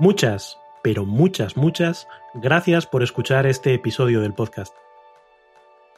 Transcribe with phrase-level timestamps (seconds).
[0.00, 4.74] Muchas, pero muchas, muchas gracias por escuchar este episodio del podcast.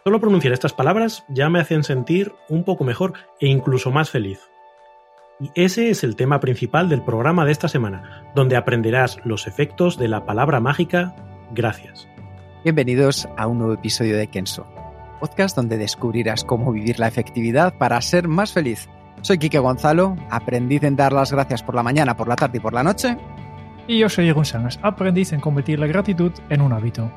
[0.03, 4.41] Solo pronunciar estas palabras ya me hacen sentir un poco mejor e incluso más feliz.
[5.39, 9.99] Y ese es el tema principal del programa de esta semana, donde aprenderás los efectos
[9.99, 11.15] de la palabra mágica
[11.53, 12.09] gracias.
[12.65, 14.67] Bienvenidos a un nuevo episodio de Kenso,
[15.21, 18.89] podcast donde descubrirás cómo vivir la efectividad para ser más feliz.
[19.21, 22.61] Soy Quique Gonzalo, aprendiz en dar las gracias por la mañana, por la tarde y
[22.61, 23.17] por la noche.
[23.87, 27.11] Y yo soy Jeroen Sánchez, aprendiz en convertir la gratitud en un hábito.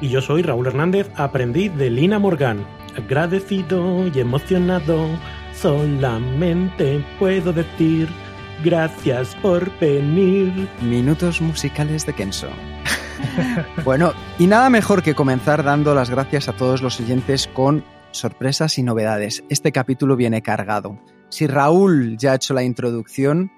[0.00, 2.66] Y yo soy Raúl Hernández, aprendiz de Lina Morgan.
[2.96, 5.06] Agradecido y emocionado,
[5.54, 8.08] solamente puedo decir
[8.64, 10.68] gracias por venir.
[10.80, 12.48] Minutos musicales de Kenso.
[13.84, 18.78] bueno, y nada mejor que comenzar dando las gracias a todos los oyentes con sorpresas
[18.78, 19.44] y novedades.
[19.48, 20.98] Este capítulo viene cargado.
[21.28, 23.52] Si Raúl ya ha hecho la introducción,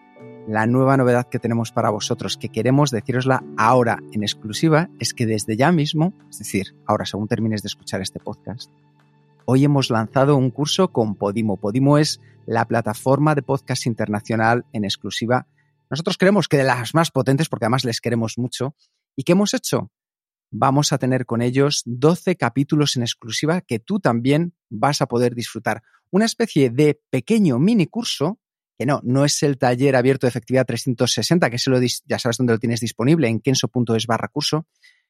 [0.47, 5.27] la nueva novedad que tenemos para vosotros, que queremos decirosla ahora en exclusiva, es que
[5.27, 8.71] desde ya mismo, es decir, ahora según termines de escuchar este podcast,
[9.47, 11.57] hoy hemos lanzado un curso con Podimo.
[11.57, 15.47] Podimo es la plataforma de podcast internacional en exclusiva.
[15.91, 18.75] Nosotros creemos que de las más potentes, porque además les queremos mucho.
[19.17, 19.91] ¿Y qué hemos hecho?
[20.51, 25.35] Vamos a tener con ellos 12 capítulos en exclusiva que tú también vas a poder
[25.35, 25.83] disfrutar.
[26.11, 28.39] Una especie de pequeño mini curso
[28.77, 32.37] que no, no es el taller abierto de efectividad 360, que se lo ya sabes
[32.37, 34.67] dónde lo tienes disponible, en kenso.es barra curso,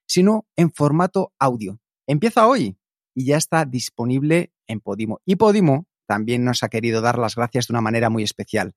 [0.06, 1.80] sino en formato audio.
[2.06, 2.76] Empieza hoy
[3.14, 5.20] y ya está disponible en Podimo.
[5.24, 8.74] Y Podimo también nos ha querido dar las gracias de una manera muy especial.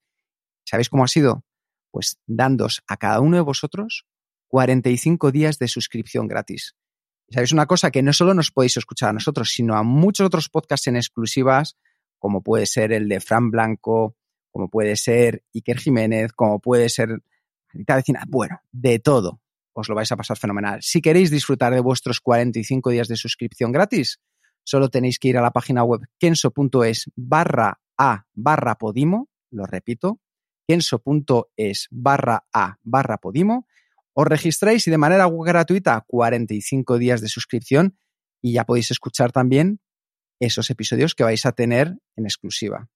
[0.66, 1.44] ¿Sabéis cómo ha sido?
[1.92, 4.06] Pues dándos a cada uno de vosotros
[4.48, 6.76] 45 días de suscripción gratis.
[7.30, 7.92] ¿Sabéis una cosa?
[7.92, 11.78] Que no solo nos podéis escuchar a nosotros, sino a muchos otros podcasts en exclusivas,
[12.20, 14.16] como puede ser el de Fran Blanco,
[14.52, 17.22] como puede ser Iker Jiménez, como puede ser
[17.74, 19.42] Anita Vecina, bueno, de todo.
[19.74, 20.82] Os lo vais a pasar fenomenal.
[20.82, 24.20] Si queréis disfrutar de vuestros 45 días de suscripción gratis,
[24.64, 30.20] solo tenéis que ir a la página web kenso.es barra a barra podimo, lo repito,
[30.68, 33.68] kenso.es barra a barra podimo,
[34.14, 37.98] os registráis y de manera gratuita 45 días de suscripción
[38.42, 39.80] y ya podéis escuchar también
[40.40, 42.90] esos episodios que vais a tener en exclusiva.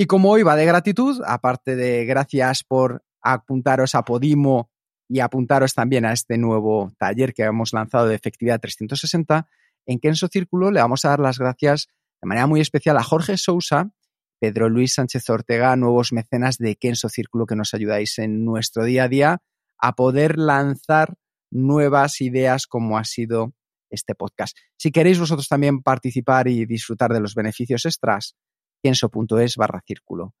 [0.00, 4.70] Y como hoy va de gratitud, aparte de gracias por apuntaros a Podimo
[5.10, 9.46] y apuntaros también a este nuevo taller que hemos lanzado de efectividad 360,
[9.84, 11.88] en Kenso Círculo le vamos a dar las gracias
[12.22, 13.90] de manera muy especial a Jorge Sousa,
[14.38, 19.04] Pedro Luis Sánchez Ortega, nuevos mecenas de Kenso Círculo que nos ayudáis en nuestro día
[19.04, 19.42] a día
[19.76, 21.18] a poder lanzar
[21.50, 23.52] nuevas ideas como ha sido
[23.90, 24.56] este podcast.
[24.78, 28.34] Si queréis vosotros también participar y disfrutar de los beneficios extras,
[28.80, 30.34] pienso.es barra círculo.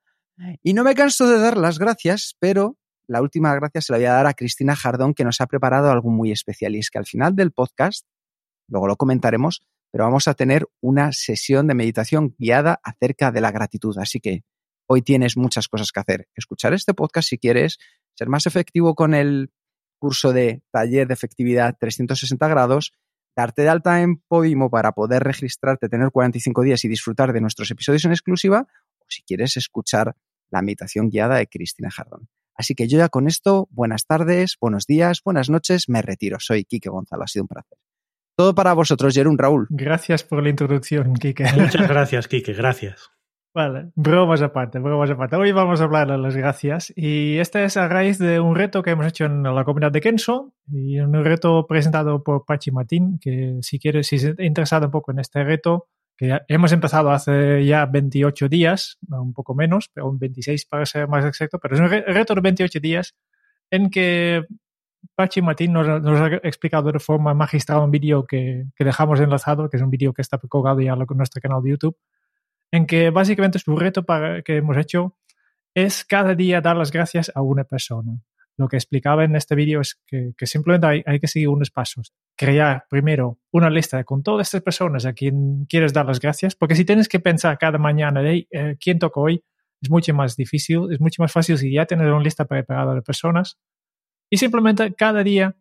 [0.62, 4.06] Y no me canso de dar las gracias, pero la última gracia se la voy
[4.06, 6.74] a dar a Cristina Jardón, que nos ha preparado algo muy especial.
[6.74, 8.06] Y es que al final del podcast,
[8.68, 13.50] luego lo comentaremos, pero vamos a tener una sesión de meditación guiada acerca de la
[13.50, 13.98] gratitud.
[13.98, 14.44] Así que
[14.86, 16.28] hoy tienes muchas cosas que hacer.
[16.34, 17.78] Escuchar este podcast si quieres
[18.14, 19.50] ser más efectivo con el
[19.98, 22.92] curso de taller de efectividad 360 grados
[23.40, 27.70] darte de alta en Podimo para poder registrarte, tener 45 días y disfrutar de nuestros
[27.70, 28.66] episodios en exclusiva,
[28.98, 30.14] o si quieres escuchar
[30.50, 32.28] la meditación guiada de Cristina Jardón.
[32.54, 36.38] Así que yo ya con esto, buenas tardes, buenos días, buenas noches, me retiro.
[36.40, 37.78] Soy Quique Gonzalo, ha sido un placer.
[38.36, 39.66] Todo para vosotros, Jerón Raúl.
[39.70, 41.44] Gracias por la introducción, Quique.
[41.56, 43.10] Muchas gracias, Quique, gracias.
[43.52, 45.34] Vale, bromas aparte, bromas aparte.
[45.34, 48.80] Hoy vamos a hablar de las gracias y este es a raíz de un reto
[48.80, 53.18] que hemos hecho en la comunidad de Kenso y un reto presentado por Pachi Martín,
[53.20, 57.64] que si quieres, si estás interesado un poco en este reto, que hemos empezado hace
[57.66, 61.80] ya 28 días, un poco menos, pero un 26 para ser más exacto, pero es
[61.80, 63.16] un reto de 28 días
[63.68, 64.44] en que
[65.16, 69.76] Pachi Martín nos, ha explicado de forma magistral un vídeo que, que dejamos enlazado, que
[69.76, 71.96] es un vídeo que está colgado ya en nuestro canal de YouTube
[72.72, 75.16] en que básicamente su reto para, que hemos hecho
[75.74, 78.20] es cada día dar las gracias a una persona.
[78.56, 82.12] Lo que explicaba en este vídeo es que, simplemente hay, que seguir unos pasos.
[82.36, 86.74] crear primero una lista con todas estas personas a quien quieres dar las gracias, porque
[86.74, 89.42] si tienes que pensar cada mañana eh, quién toca hoy,
[89.80, 93.02] es mucho más difícil, es mucho más fácil si ya tienes una lista preparada de
[93.02, 93.58] personas
[94.30, 95.56] y simplemente cada día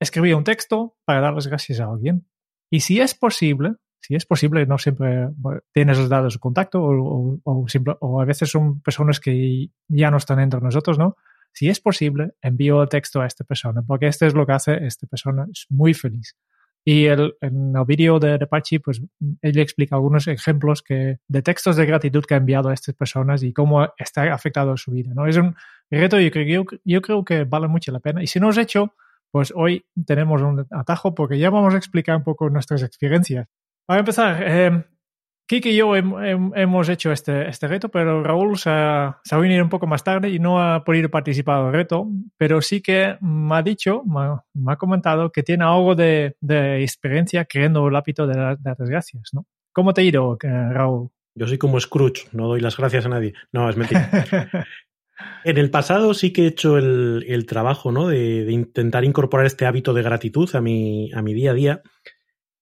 [0.00, 2.26] escribir un texto para dar las gracias a alguien.
[2.70, 5.28] Y si es posible, si es posible, no siempre
[5.72, 10.40] tienes los datos de contacto o, o, a veces son personas que ya no están
[10.40, 11.16] entre nosotros, ¿no?
[11.52, 14.86] Si es posible, envío el texto a esta persona, porque esto es lo que hace
[14.86, 16.36] esta persona, es muy feliz.
[16.84, 19.00] Y el, en el vídeo de, Apache, pues
[19.40, 23.44] él explica algunos ejemplos que, de textos de gratitud que ha enviado a estas personas
[23.44, 25.12] y cómo está afectado su vida.
[25.14, 25.28] ¿no?
[25.28, 25.54] Es un
[25.90, 28.20] reto yo creo, yo creo que vale mucho la pena.
[28.20, 28.96] Y si no has hecho,
[29.30, 33.46] pues hoy tenemos un atajo porque ya vamos a explicar un poco nuestras experiencias.
[33.86, 34.84] Para empezar, eh,
[35.46, 39.62] Kiki y yo hemos hecho este, este reto, pero Raúl se ha, se ha, venido
[39.62, 42.08] un poco más tarde y no ha podido participar del reto,
[42.38, 47.44] pero sí que me ha dicho, me, ha comentado que tiene algo de, de, experiencia
[47.44, 49.44] creando el hábito de, dar las gracias, ¿no?
[49.72, 51.10] ¿Cómo te ha ido, eh, Raúl?
[51.34, 53.34] Yo soy como Scrooge, no doy las gracias a nadie.
[53.52, 54.10] No, es mentira.
[55.44, 58.08] en el pasado sí que he hecho el, el trabajo, ¿no?
[58.08, 61.82] De, de, intentar incorporar este hábito de gratitud a mi, a mi día a día.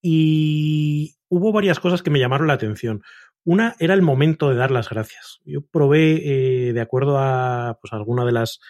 [0.03, 3.03] Y hubo varias cosas que me llamaron la atención.
[3.45, 5.41] Una era el momento de dar las gracias.
[5.45, 8.61] Yo probé, eh, de acuerdo a pues, alguna de las,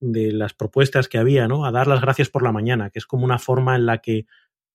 [0.00, 1.64] de las propuestas que había, ¿no?
[1.64, 4.26] A dar las gracias por la mañana, que es como una forma en la que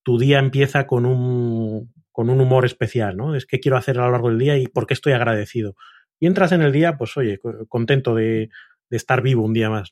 [0.04, 3.36] tu día empieza con un, con un humor especial, ¿no?
[3.36, 5.76] Es que quiero hacer a lo largo del día y por qué estoy agradecido.
[6.20, 8.50] Y entras en el día, pues oye, contento de,
[8.90, 9.90] de estar vivo un día más.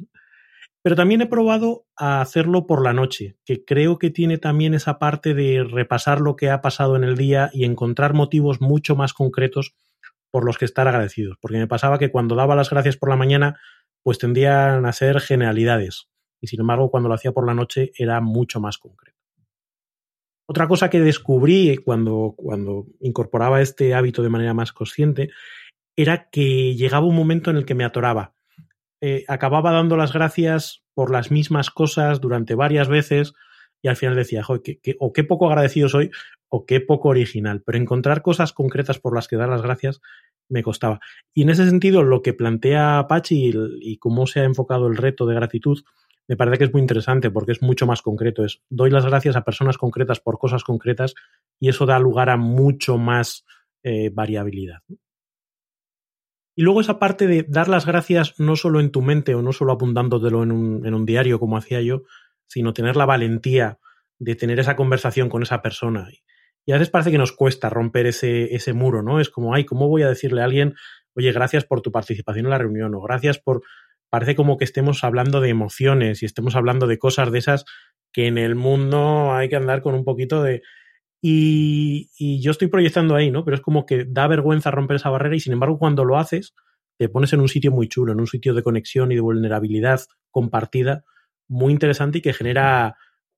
[0.84, 4.98] Pero también he probado a hacerlo por la noche, que creo que tiene también esa
[4.98, 9.14] parte de repasar lo que ha pasado en el día y encontrar motivos mucho más
[9.14, 9.76] concretos
[10.32, 11.38] por los que estar agradecidos.
[11.40, 13.60] Porque me pasaba que cuando daba las gracias por la mañana,
[14.02, 16.08] pues tendían a ser generalidades.
[16.42, 19.20] Y sin embargo, cuando lo hacía por la noche era mucho más concreto.
[20.48, 25.30] Otra cosa que descubrí cuando, cuando incorporaba este hábito de manera más consciente
[25.96, 28.34] era que llegaba un momento en el que me atoraba
[29.02, 33.34] eh, acababa dando las gracias por las mismas cosas durante varias veces
[33.82, 36.12] y al final decía, o qué poco agradecido soy
[36.50, 40.02] o qué poco original, pero encontrar cosas concretas por las que dar las gracias
[40.50, 41.00] me costaba.
[41.34, 44.98] Y en ese sentido, lo que plantea Apache y, y cómo se ha enfocado el
[44.98, 45.80] reto de gratitud,
[46.28, 48.46] me parece que es muy interesante porque es mucho más concreto.
[48.46, 51.16] Es doy las gracias a personas concretas por cosas concretas
[51.60, 53.46] y eso da lugar a mucho más
[53.84, 54.80] eh, variabilidad.
[56.62, 59.52] Y luego esa parte de dar las gracias no solo en tu mente o no
[59.52, 62.04] solo apuntándotelo en un, en un diario como hacía yo,
[62.46, 63.80] sino tener la valentía
[64.20, 66.08] de tener esa conversación con esa persona.
[66.64, 69.20] Y a veces parece que nos cuesta romper ese, ese muro, ¿no?
[69.20, 70.76] Es como, ay, ¿cómo voy a decirle a alguien,
[71.16, 73.64] oye, gracias por tu participación en la reunión o gracias por...
[74.12, 77.66] Parece como que estemos hablando de emociones y estemos hablando de cosas de esas
[78.14, 80.62] que en el mundo hay que andar con un poquito de,
[81.22, 83.46] y, yo estoy proyectando ahí, ¿no?
[83.46, 86.56] Pero es como que da vergüenza romper esa barrera y sin embargo cuando lo haces
[86.98, 90.02] te pones en un sitio muy chulo, en un sitio de conexión y de vulnerabilidad
[90.30, 91.04] compartida
[91.48, 92.96] muy interesante y que genera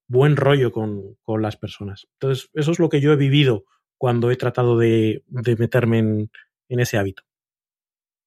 [0.07, 2.07] buen rollo con, con las personas.
[2.13, 3.63] Entonces, eso es lo que yo he vivido
[3.97, 6.31] cuando he tratado de, meterme en,
[6.67, 7.23] en ese hábito.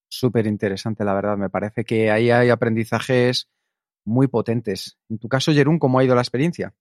[0.08, 1.36] Súper interesante, la verdad.
[1.36, 3.50] Me parece que ahí hay aprendizajes
[4.04, 4.98] muy potentes.
[5.10, 6.74] En tu caso, Jerún, ¿cómo ha ido la experiencia?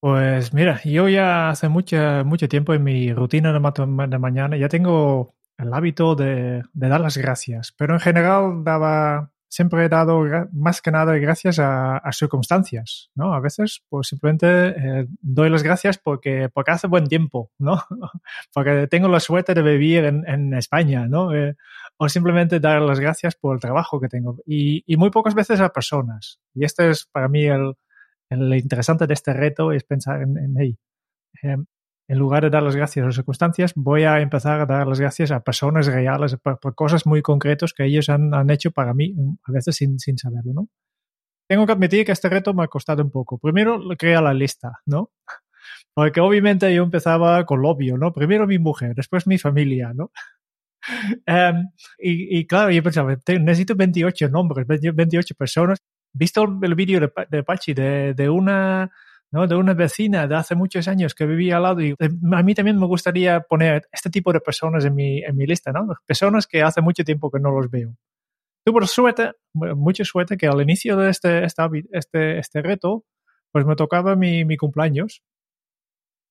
[0.00, 5.34] Pues mira, yo ya hace mucho, mucho tiempo en mi rutina de, mañana ya tengo
[5.56, 10.92] el hábito de, dar las gracias, pero en general daba, siempre he dado más que
[10.92, 13.34] nada gracias a, circunstancias, ¿no?
[13.34, 17.82] A veces pues simplemente eh, doy las gracias porque, porque hace buen tiempo, ¿no?
[18.54, 21.34] porque tengo la suerte de vivir en, España, ¿no?
[21.34, 21.56] Eh,
[21.96, 24.36] o simplemente dar las gracias por el trabajo que tengo.
[24.46, 26.38] Y, y muy pocas veces a personas.
[26.54, 27.74] Y este es para mí el,
[28.30, 30.78] lo interesante de este reto es pensar en, en hey,
[31.42, 31.66] em,
[32.08, 34.98] en lugar de dar las gracias a las circunstancias, voy a empezar a dar las
[34.98, 39.14] gracias a personas reales, por, cosas muy concretas que ellos han, han, hecho para mí,
[39.44, 40.68] a veces sin, sin saberlo, ¿no?
[41.46, 43.38] Tengo que admitir que este reto me ha costado un poco.
[43.38, 45.10] Primero, crea la lista, ¿no?
[45.94, 48.12] Porque obviamente yo empezaba con lo obvio, ¿no?
[48.12, 50.10] Primero mi mujer, después mi familia, ¿no?
[51.26, 55.78] Um, y, y, claro, yo pensaba, necesito 28 nombres, 28 personas
[56.12, 58.90] visto el vídeo de, de Pachi de, de una
[59.30, 59.46] ¿no?
[59.46, 62.78] de una vecina de hace muchos años que vivía al lado y a mí también
[62.78, 65.86] me gustaría poner este tipo de personas en mi, en mi lista, ¿no?
[66.06, 67.94] Personas que hace mucho tiempo que no los veo.
[68.64, 73.04] Tuve suerte, mucha suerte que al inicio de este, este, este reto,
[73.50, 75.22] pues me tocaba mi, mi cumpleaños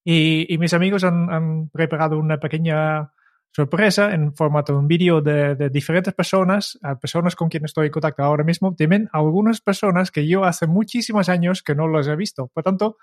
[0.04, 3.12] y, y, mis amigos han, han preparado una pequeña
[3.52, 7.92] sorpresa en formato de un vídeo de, diferentes personas, a personas con quienes estoy en
[7.92, 12.16] contacto ahora mismo, también algunas personas que yo hace muchísimos años que no los he
[12.16, 12.48] visto.
[12.48, 12.96] Por tanto,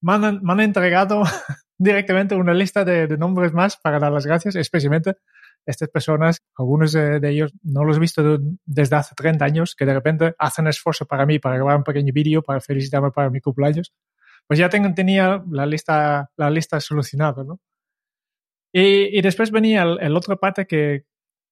[0.00, 1.22] me han, me han entregado
[1.78, 5.16] directamente una lista de, de, nombres más para dar las gracias, especialmente
[5.66, 9.74] estas personas, algunos de, de ellos no los he visto de, desde hace 30 años,
[9.74, 13.28] que de repente hacen esfuerzo para mí, para grabar un pequeño vídeo, para felicitarme para
[13.28, 13.92] mi cumpleaños.
[14.46, 17.60] Pues ya tengo, tenía la lista, la lista solucionada, ¿no?
[18.72, 21.04] Y, y después venía el, el otra parte que,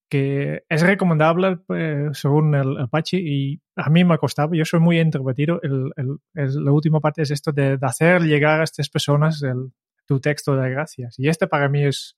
[0.09, 4.81] que es recomendable eh, según el Apache y a mí me ha costado, yo soy
[4.81, 8.65] muy introvertido, el, el, el, la última parte es esto de, de, hacer llegar a
[8.65, 9.73] estas personas el,
[10.07, 11.19] tu texto de gracias.
[11.19, 12.17] Y este para mí es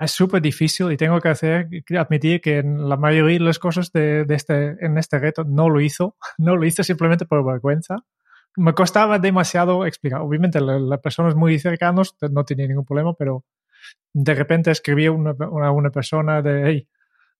[0.00, 3.90] es súper difícil y tengo que hacer, admitir que en la mayoría de las cosas
[3.92, 7.96] de, de, este, en este reto no lo hizo, no lo hice simplemente por vergüenza.
[8.56, 10.20] Me costaba demasiado explicar.
[10.20, 13.44] Obviamente las personas muy cercanos no tenía ningún problema, pero
[14.12, 16.88] de repente escribí a una, una, una, persona de, hey,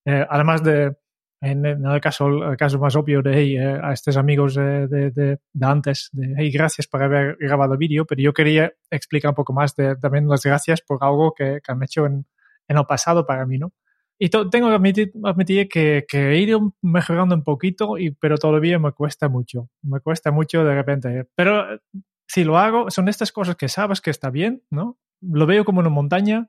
[0.04, 0.96] eh, además de,
[1.40, 4.86] en, en, el, caso, el caso más obvio de, hey, eh, a estos amigos de,
[4.88, 9.52] de, antes, de, hey, gracias por haber grabado vídeo, pero yo quería explicar un poco
[9.52, 12.26] más de también las gracias por algo que, que han hecho en,
[12.68, 13.72] en el pasado para mí, ¿no?
[14.20, 18.78] Y tengo que admitir, admitir que, que, he ido mejorando un poquito, y, pero todavía
[18.80, 19.70] me cuesta mucho.
[19.82, 21.28] Me cuesta mucho de repente.
[21.36, 21.78] Pero
[22.26, 24.98] si lo hago, son estas cosas que sabes que está bien, ¿no?
[25.20, 26.48] Lo veo como una montaña,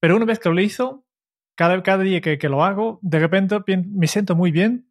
[0.00, 1.04] pero una vez que lo hizo,
[1.54, 4.88] cada, cada día que, que lo hago, de repente me siento muy bien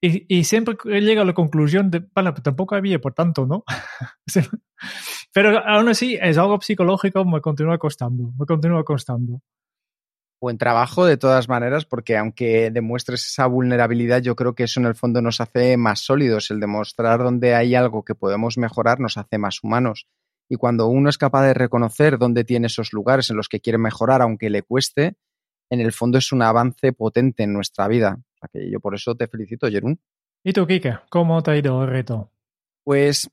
[0.00, 3.64] y, y siempre llego a la conclusión de, bueno, pues tampoco había por tanto, ¿no?
[5.32, 9.40] pero aún así es algo psicológico, me continúa costando, me continúa costando
[10.44, 14.86] buen trabajo de todas maneras, porque aunque demuestres esa vulnerabilidad, yo creo que eso en
[14.86, 16.50] el fondo nos hace más sólidos.
[16.50, 20.06] El demostrar donde hay algo que podemos mejorar nos hace más humanos.
[20.48, 23.78] Y cuando uno es capaz de reconocer dónde tiene esos lugares en los que quiere
[23.78, 25.16] mejorar, aunque le cueste,
[25.70, 28.18] en el fondo es un avance potente en nuestra vida.
[28.20, 30.00] O sea que yo por eso te felicito, Jerún.
[30.42, 30.98] ¿Y tú, Kike?
[31.10, 32.30] ¿Cómo te ha ido el reto?
[32.84, 33.30] Pues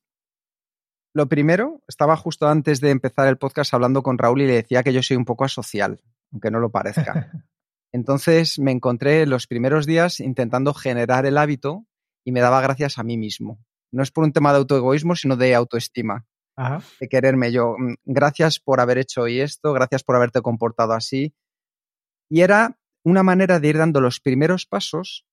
[1.14, 4.82] lo primero, estaba justo antes de empezar el podcast hablando con Raúl y le decía
[4.82, 6.00] que yo soy un poco asocial
[6.32, 7.32] aunque no lo parezca.
[7.92, 11.86] Entonces me encontré los primeros días intentando generar el hábito
[12.24, 13.60] y me daba gracias a mí mismo.
[13.92, 16.26] No es por un tema de autoegoísmo, sino de autoestima.
[16.62, 16.84] Ajá.
[17.00, 17.76] De quererme yo.
[17.78, 21.34] Mm, gracias por haber hecho hoy esto, gracias por haberte comportado así.
[22.30, 25.26] Y era una manera de ir dando los primeros pasos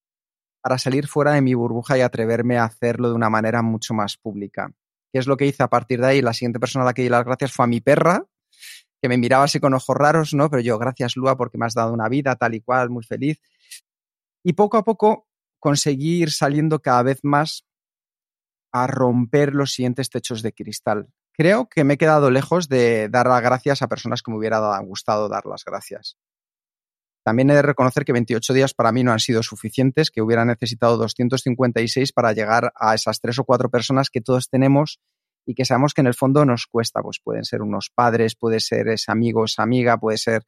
[0.63, 4.17] para salir fuera de mi burbuja y atreverme a hacerlo de una manera mucho más
[4.17, 4.73] pública.
[5.13, 6.23] ¿Qué es lo que hice a partir de ahí?
[6.23, 8.25] La siguiente persona a la que di las gracias fue a mi perra,
[9.01, 10.49] que me miraba así con ojos raros, ¿no?
[10.49, 13.39] Pero yo, gracias Lua porque me has dado una vida tal y cual, muy feliz.
[14.43, 15.29] Y poco a poco
[15.61, 17.67] conseguí ir saliendo cada vez más
[18.73, 21.09] a romper los siguientes techos de cristal.
[21.39, 24.77] Creo que me he quedado lejos de dar las gracias a personas que me hubiera
[24.81, 26.19] gustado dar las gracias.
[27.25, 30.45] También he de reconocer que 28 días para mí no han sido suficientes, que hubiera
[30.45, 34.99] necesitado 256 para llegar a esas tres o cuatro personas que todos tenemos
[35.47, 38.59] y que sabemos que en el fondo nos cuesta, pues pueden ser unos padres, puede
[38.59, 40.43] ser ese amigo, esa amiga, puede ser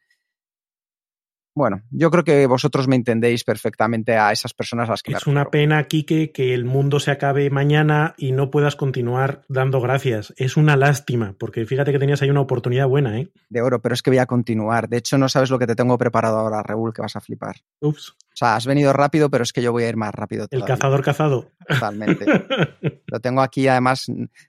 [1.54, 5.26] bueno, yo creo que vosotros me entendéis perfectamente a esas personas a las que Es
[5.26, 10.32] una pena, Quique, que el mundo se acabe mañana y no puedas continuar dando gracias.
[10.36, 13.30] Es una lástima, porque fíjate que tenías ahí una oportunidad buena, ¿eh?
[13.48, 14.88] De oro, pero es que voy a continuar.
[14.88, 17.56] De hecho, no sabes lo que te tengo preparado ahora, Raúl, que vas a flipar.
[17.80, 18.10] Ups.
[18.10, 20.46] O sea, has venido rápido, pero es que yo voy a ir más rápido.
[20.46, 20.72] Todavía.
[20.72, 21.50] El cazador cazado.
[21.66, 22.26] Totalmente.
[23.06, 24.06] lo tengo aquí, además,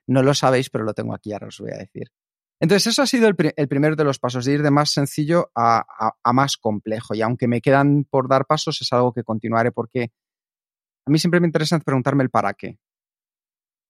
[0.08, 2.12] no lo sabéis, pero lo tengo aquí, ahora os voy a decir.
[2.62, 4.91] Entonces, eso ha sido el, pr el, primero de los pasos, de ir de más
[4.91, 5.84] sencillo a,
[6.32, 7.15] más complejo.
[7.15, 10.12] Y aunque me quedan por dar pasos, es algo que continuaré porque
[11.08, 12.77] a mí siempre me interesa preguntarme el para qué.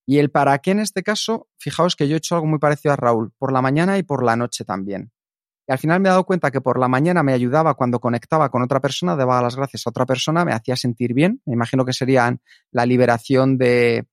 [0.08, 2.94] Y el para qué en este caso, fijaos que yo he hecho algo muy parecido
[2.94, 5.12] a Raúl, por la mañana y por la noche también.
[5.68, 8.50] Y al final me he dado cuenta que por la mañana me ayudaba cuando conectaba
[8.50, 11.42] con otra persona, daba las gracias a otra persona, me hacía sentir bien.
[11.46, 12.40] Me imagino que serían
[12.72, 14.08] la liberación de,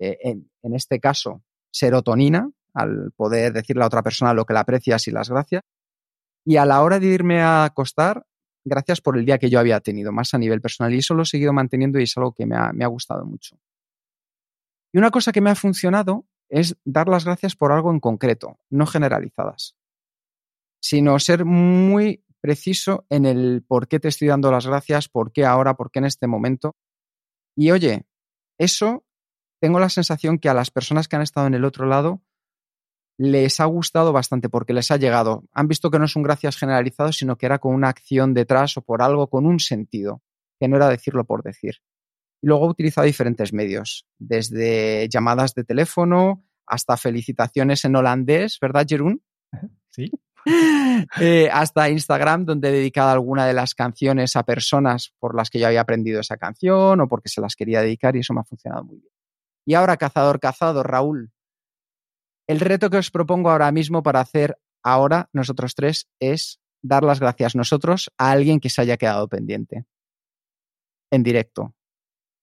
[0.00, 5.06] eh, en este caso, serotonina, al poder decirle a otra persona lo que la aprecias
[5.08, 5.62] y las gracias.
[6.44, 8.26] Y a la hora de irme a acostar,
[8.64, 10.94] gracias por el día que yo había tenido, más a nivel personal.
[10.94, 13.24] Y eso lo he seguido manteniendo y es algo que me ha, me ha gustado
[13.24, 13.58] mucho.
[14.92, 18.58] Y una cosa que me ha funcionado es dar las gracias por algo en concreto,
[18.70, 19.76] no generalizadas,
[20.80, 25.44] sino ser muy preciso en el por qué te estoy dando las gracias, por qué
[25.44, 26.76] ahora, por qué en este momento.
[27.56, 28.06] Y oye,
[28.58, 29.04] eso
[29.60, 32.22] tengo la sensación que a las personas que han estado en el otro lado
[33.22, 35.44] les ha gustado bastante porque les ha llegado.
[35.52, 38.78] Han visto que no es un gracias generalizado, sino que era con una acción detrás
[38.78, 40.22] o por algo con un sentido,
[40.58, 41.74] que no era decirlo por decir.
[42.40, 48.86] Y luego he utilizado diferentes medios, desde llamadas de teléfono hasta felicitaciones en holandés, ¿verdad,
[48.88, 49.22] Jerún?
[49.92, 50.08] Sí.
[51.20, 55.58] eh, hasta Instagram, donde he dedicado alguna de las canciones a personas por las que
[55.58, 58.44] yo había aprendido esa canción o porque se las quería dedicar y eso me ha
[58.44, 59.12] funcionado muy bien.
[59.66, 61.32] Y ahora, cazador, cazado, Raúl,
[62.50, 67.20] El reto que os propongo ahora mismo para hacer ahora nosotros tres es dar las
[67.20, 69.84] gracias nosotros a alguien que se haya quedado pendiente.
[71.12, 71.76] En directo.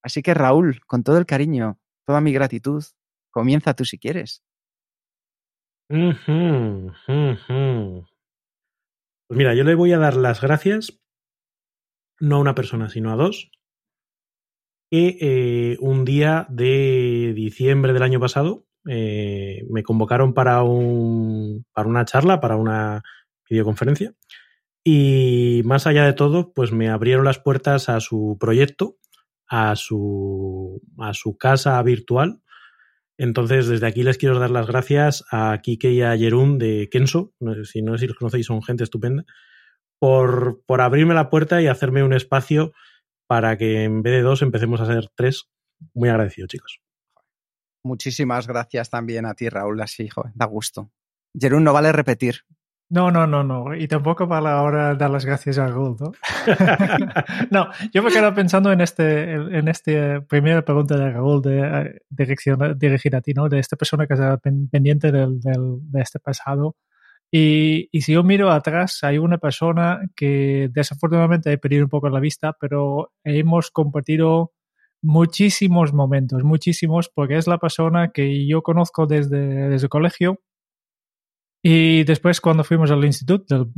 [0.01, 2.85] Así que Raúl, con todo el cariño, toda mi gratitud,
[3.31, 4.45] comienza tú si quieres.
[9.27, 11.01] Pues mira, yo le voy a dar las gracias
[12.21, 13.51] no a una persona, sino a dos,
[14.89, 21.89] que eh, un día de diciembre del año pasado eh, me convocaron para, un, para
[21.89, 23.03] una charla, para una
[23.49, 24.13] videoconferencia,
[24.83, 28.97] y más allá de todo, pues me abrieron las puertas a su proyecto,
[29.47, 32.41] a su, a su casa virtual.
[33.17, 37.33] Entonces, desde aquí les quiero dar las gracias a Kike y a Jerún de Kenso,
[37.63, 39.25] si no sé si los conocéis, son gente estupenda,
[39.99, 42.73] por, por abrirme la puerta y hacerme un espacio
[43.27, 45.49] para que en vez de dos empecemos a ser tres.
[45.93, 46.79] Muy agradecido, chicos.
[47.87, 50.91] Muchísimas gracias también a ti, Raúl, así, hijo, da gusto.
[51.33, 52.43] Jerún, no vale repetir.
[52.89, 53.75] No, no, no, no.
[53.75, 56.11] Y tampoco vale ahora dar las gracias a Raúl, ¿no?
[57.51, 62.77] no, yo me quedo pensando en este, en este primera pregunta de Raúl de dirección,
[62.77, 63.49] dirigir a ti, ¿no?
[63.49, 66.77] De esta persona que está pendiente del, del, de este pasado.
[67.29, 72.07] Y, y, si yo miro atrás, hay una persona que desafortunadamente he perdido un poco
[72.09, 74.53] la vista, pero hemos compartido
[75.07, 80.41] muchísimos momentos, muchísimos, porque es la persona que yo conozco desde, desde el colegio
[81.63, 83.69] y después cuando fuimos al instituto,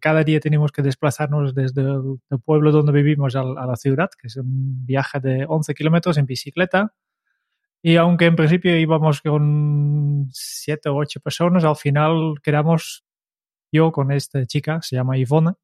[0.00, 4.28] cada día teníamos que desplazarnos desde el, pueblo donde vivimos a, a, la ciudad, que
[4.28, 6.94] es un viaje de 11 kilómetros en bicicleta.
[7.82, 13.04] Y aunque en principio íbamos con siete o ocho personas, al final quedamos
[13.72, 15.54] yo con esta chica, se llama Ivona.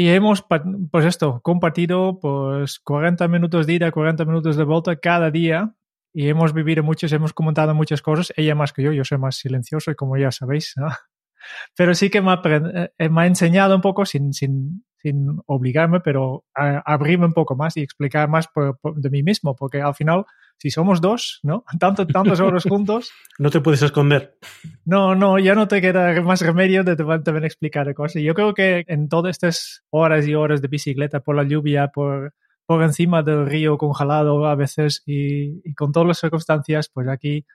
[0.00, 0.44] Y hemos,
[0.92, 5.74] pues esto, compartido pues 40 minutos de ida, 40 minutos de vuelta cada día
[6.14, 9.34] y hemos vivido muchos, hemos comentado muchas cosas, ella más que yo, yo soy más
[9.38, 10.76] silencioso, como ya sabéis.
[11.76, 12.42] Pero sí que me ha,
[12.98, 17.56] eh, me ha enseñado un poco, sin, sin, sin obligarme, pero a, abrirme un poco
[17.56, 20.24] más y explicar más por, por, de mí mismo, porque al final,
[20.56, 21.64] si somos dos, ¿no?
[21.80, 23.10] Tanto, tantas horas juntos...
[23.38, 24.38] no te puedes esconder.
[24.84, 28.22] No, no, ya no te queda más remedio de también explicar cosas.
[28.22, 32.34] Yo creo que en todas estas horas y horas de bicicleta, por la lluvia, por
[32.68, 37.46] por encima del río congelado a veces y, y, con todas las circunstancias, pues aquí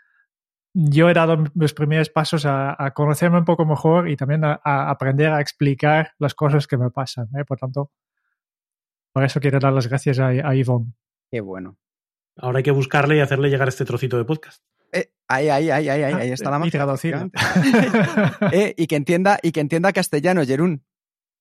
[0.74, 4.60] yo he dado mis primeros pasos a, a conocerme un poco mejor y también a,
[4.64, 7.30] a, aprender a explicar las cosas que me pasan.
[7.38, 7.46] ¿eh?
[7.46, 7.92] Por tanto,
[9.14, 10.94] por eso quiero dar las gracias a, a Ivonne.
[11.30, 11.78] Qué bueno.
[12.38, 14.64] Ahora hay que buscarle y hacerle llegar este trocito de podcast.
[14.92, 16.72] Eh, ahí, ahí, ahí, ahí, ahí, ahí está la mano.
[18.52, 20.84] eh, y que entienda, y que entienda castellano, Jerún.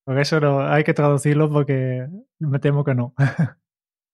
[0.04, 2.06] Por eso no, hay que traducirlo porque
[2.38, 3.14] me temo que no.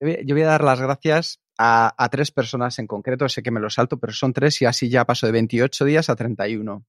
[0.00, 3.68] Yo voy a dar las gracias a, tres personas en concreto, sé que me lo
[3.68, 6.86] salto, pero son tres y así ya paso de 28 días a 31.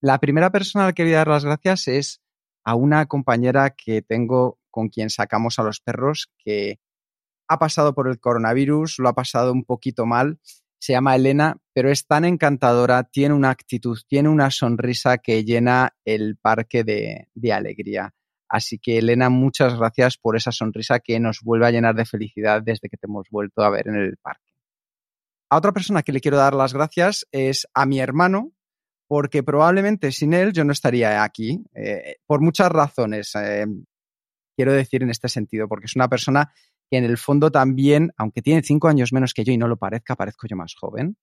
[0.00, 2.22] La primera persona a la que voy a dar las gracias es
[2.64, 6.80] a una compañera que tengo con quien sacamos a los perros que
[7.48, 10.40] ha pasado por el coronavirus, lo ha pasado un poquito mal,
[10.78, 15.94] se llama Elena, pero es tan encantadora, tiene una actitud, tiene una sonrisa que llena
[16.04, 18.14] el parque de alegría.
[18.52, 22.60] Así que, Elena, muchas gracias por esa sonrisa que nos vuelve a llenar de felicidad
[22.62, 24.52] desde que te hemos vuelto a ver en el parque.
[25.50, 28.52] A otra persona que le quiero dar las gracias es a mi hermano,
[29.08, 33.64] porque probablemente sin él yo no estaría aquí, eh, por muchas razones, eh,
[34.54, 36.52] quiero decir en este sentido, porque es una persona
[36.90, 39.78] que en el fondo también, aunque tiene cinco años menos que yo y no lo
[39.78, 41.16] parezca, parezco yo más joven.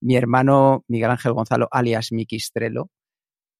[0.00, 2.90] Mi hermano Miguel Ángel Gonzalo, alias Miki Strelo,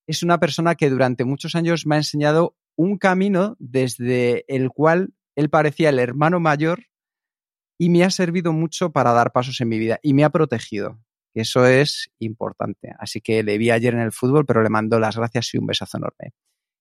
[0.08, 5.14] es una persona que durante muchos años me ha enseñado un camino desde el cual
[5.36, 6.84] él parecía el hermano mayor
[7.78, 11.00] y me ha servido mucho para dar pasos en mi vida y me ha protegido.
[11.34, 12.92] Eso es importante.
[12.98, 15.66] Así que le vi ayer en el fútbol, pero le mando las gracias y un
[15.66, 16.34] besazo enorme.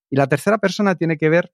[0.09, 1.53] Y la tercera persona tiene que ver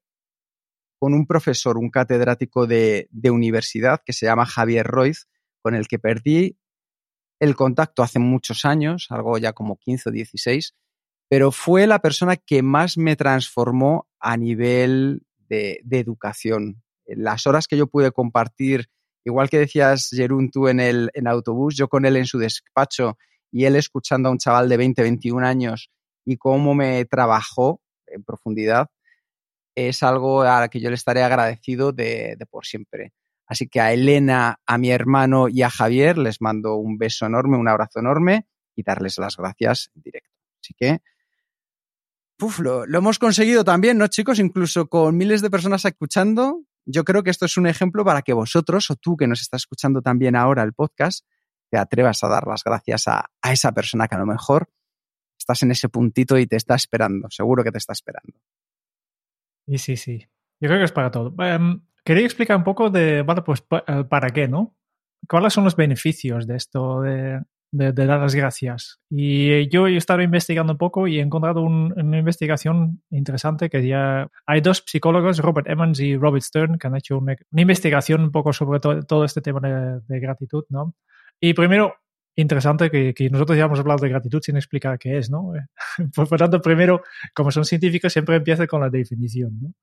[1.00, 5.28] con un profesor, un catedrático de, de universidad que se llama Javier Roiz,
[5.62, 6.58] con el que perdí
[7.40, 10.76] el contacto hace muchos años, algo ya como 15 o 16,
[11.30, 16.82] pero fue la persona que más me transformó a nivel de, educación.
[17.06, 18.88] Las horas que yo pude compartir,
[19.26, 23.18] igual que decías, Jerún, tú en el autobús, yo con él en su despacho
[23.52, 25.90] y él escuchando a un chaval de 20, 21 años
[26.26, 28.90] y cómo me trabajó en profundidad,
[29.76, 33.14] es algo a la que yo le estaré agradecido de, de por siempre.
[33.46, 37.58] Así que a Elena, a mi hermano y a Javier les mando un beso enorme,
[37.58, 40.30] un abrazo enorme y darles las gracias en directo.
[40.62, 41.00] Así que
[42.40, 44.40] Uf, lo, lo, hemos conseguido también, ¿no, chicos?
[44.40, 46.64] Incluso con miles de personas escuchando.
[46.86, 49.64] Yo creo que esto es un ejemplo para que vosotros, o tú que nos estás
[49.64, 51.26] escuchando también ahora el podcast,
[51.70, 54.70] te atrevas a dar las gracias a, a esa persona que a lo mejor
[55.38, 58.38] estás en ese puntito y te está esperando, seguro que te está esperando.
[59.66, 60.28] Y sí, sí.
[60.60, 61.34] Yo creo que es para todo.
[61.44, 64.76] Em, quería explicar un poco de, vale, pues eh, para qué, ¿no?
[65.28, 69.00] ¿Cuáles son los beneficios de esto de, de, dar las gracias?
[69.10, 74.30] Y yo he estado investigando un poco y he encontrado una investigación interesante que ya
[74.46, 78.54] hay dos psicólogos, Robert Emmons y Robert Stern, que han hecho una, investigación un poco
[78.54, 80.96] sobre todo este tema de, de, gratitud, ¿no?
[81.40, 81.96] Y primero,
[82.36, 85.52] interesante que, que, nosotros ya hemos hablado de gratitud sin explicar qué es, ¿no?
[86.16, 87.02] Por, por tanto, primero,
[87.34, 89.74] como son científicos, siempre empieza con la definición, ¿no?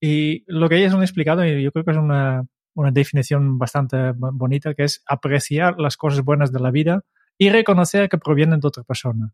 [0.00, 4.12] Y lo que ellos han explicado, y yo creo que es una, una definición bastante
[4.16, 7.04] bonita, que es apreciar las cosas buenas de la vida
[7.38, 9.32] y reconocer que provienen de otra persona.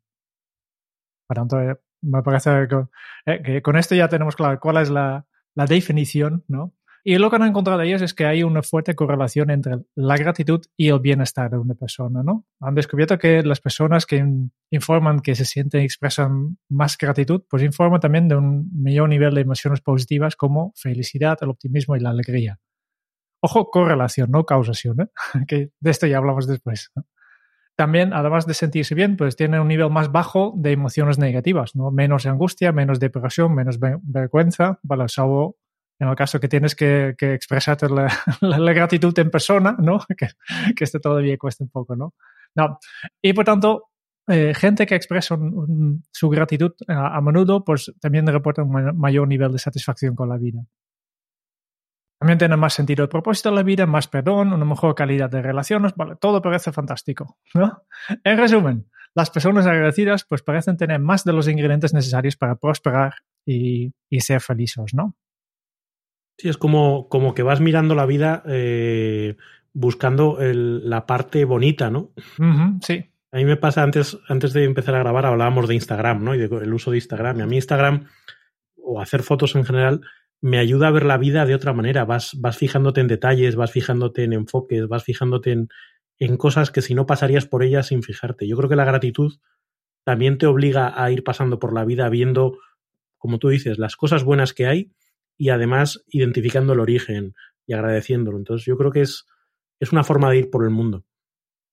[1.26, 2.87] Por tanto, eh, me parece que,
[3.26, 6.74] eh, que, con esto ya tenemos claro cuál es la, la definición, ¿no?
[7.04, 10.61] Y lo que han encontrado ellos es que hay una fuerte correlación entre la gratitud
[10.76, 12.44] y el bienestar de una persona, ¿no?
[12.61, 14.24] Han descubierto que las personas que
[14.70, 19.34] informan que se sienten y expresan más gratitud, pues informan también de un mayor nivel
[19.34, 22.58] de emociones positivas como felicidad, el optimismo y la alegría.
[23.40, 25.06] Ojo, correlación, no causación, ¿eh?
[25.48, 26.92] que de esto ya hablamos después.
[27.78, 31.92] También, además de sentirse bien, pues tiene un nivel más bajo de emociones negativas, ¿no?
[31.92, 35.58] Menos angustia, menos depresión, menos vergüenza, vale, salvo
[36.00, 38.08] en el caso que tienes que, que expresarte la,
[38.40, 40.00] la, gratitud en persona, ¿no?
[40.18, 40.26] Que,
[40.74, 42.14] que esto todavía cuesta un poco, ¿no?
[42.56, 42.80] no.
[43.22, 43.90] Y por tanto,
[44.26, 48.98] eh, gente que expresa un, un, su gratitud a, a, menudo, pues también reporta un
[48.98, 50.64] mayor nivel de satisfacción con la vida.
[52.18, 55.40] También tiene más sentido de propósito en la vida, más perdón, una mejor calidad de
[55.40, 57.85] relaciones, vale, todo parece fantástico, ¿no?
[58.24, 63.14] En resumen, las personas agradecidas pues parecen tener más de los ingredientes necesarios para prosperar
[63.46, 65.14] y, y ser felices, ¿no?
[66.38, 69.37] Sí, es como, como que vas mirando la vida eh,
[69.72, 72.12] buscando el, la parte bonita, ¿no?
[72.38, 73.11] Uh -huh, sí.
[73.31, 76.35] A mí me pasa antes, antes de empezar a grabar, hablábamos de Instagram, ¿no?
[76.35, 77.38] Y del uso de Instagram.
[77.38, 78.07] Y a mí Instagram,
[78.76, 80.00] o hacer fotos en general,
[80.40, 82.05] me ayuda a ver la vida de otra manera.
[82.05, 85.68] Vas, vas fijándote en detalles, vas fijándote en enfoques, vas fijándote en,
[86.18, 88.46] en cosas que si no pasarías por ellas sin fijarte.
[88.46, 89.38] Yo creo que la gratitud
[90.05, 92.59] también te obliga a ir pasando por la vida viendo,
[93.18, 94.92] como tú dices, las cosas buenas que hay
[95.37, 97.35] y además identificando el origen
[97.66, 98.38] y agradeciéndolo.
[98.38, 99.27] Entonces yo creo que es,
[99.81, 101.05] es una forma de ir por el mundo.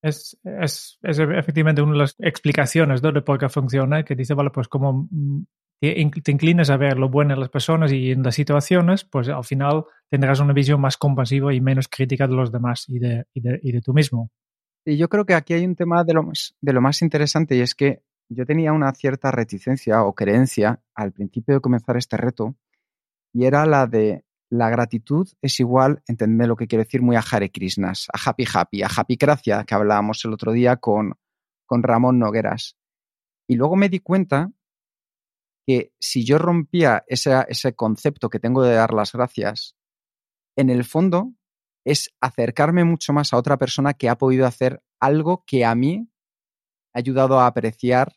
[0.01, 4.51] Es, es, es efectivamente una de las explicaciones de por qué funciona, que dice, vale,
[4.51, 5.09] pues como
[5.79, 9.43] te inclinas a ver lo bueno en las personas y en las situaciones, pues al
[9.43, 13.41] final tendrás una visión más compasiva y menos crítica de los demás y de, y
[13.41, 14.31] de, y de tú mismo.
[14.85, 17.55] Y yo creo que aquí hay un tema de lo, más, de lo más interesante
[17.55, 22.17] y es que yo tenía una cierta reticencia o creencia al principio de comenzar este
[22.17, 22.55] reto
[23.33, 27.23] y era la de la gratitud es igual, entendedme lo que quiero decir, muy a
[27.29, 31.15] Hare Krishnas, a Happy Happy, a Happy Gracia, que hablábamos el otro día con,
[31.65, 32.77] con Ramón Nogueras.
[33.47, 34.51] Y luego me di cuenta
[35.65, 39.75] que si yo rompía ese, ese concepto que tengo de dar las gracias,
[40.55, 41.33] en el fondo
[41.85, 46.09] es acercarme mucho más a otra persona que ha podido hacer algo que a mí
[46.93, 48.15] ha ayudado a apreciar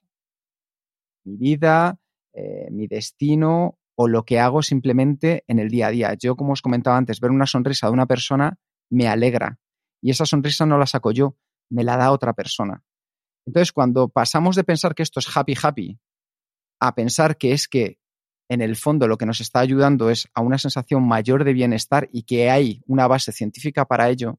[1.24, 1.98] mi vida,
[2.32, 6.14] eh, mi destino o lo que hago simplemente en el día a día.
[6.14, 8.58] Yo, como os comentaba antes, ver una sonrisa de una persona
[8.90, 9.58] me alegra
[10.00, 11.36] y esa sonrisa no la saco yo,
[11.70, 12.82] me la da otra persona.
[13.46, 15.98] Entonces, cuando pasamos de pensar que esto es happy happy
[16.80, 17.98] a pensar que es que
[18.48, 22.08] en el fondo lo que nos está ayudando es a una sensación mayor de bienestar
[22.12, 24.38] y que hay una base científica para ello,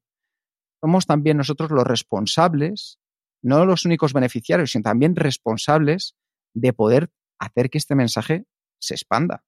[0.81, 2.99] somos también nosotros los responsables,
[3.43, 6.15] no los únicos beneficiarios, sino también responsables
[6.53, 8.45] de poder hacer que este mensaje
[8.79, 9.43] se expanda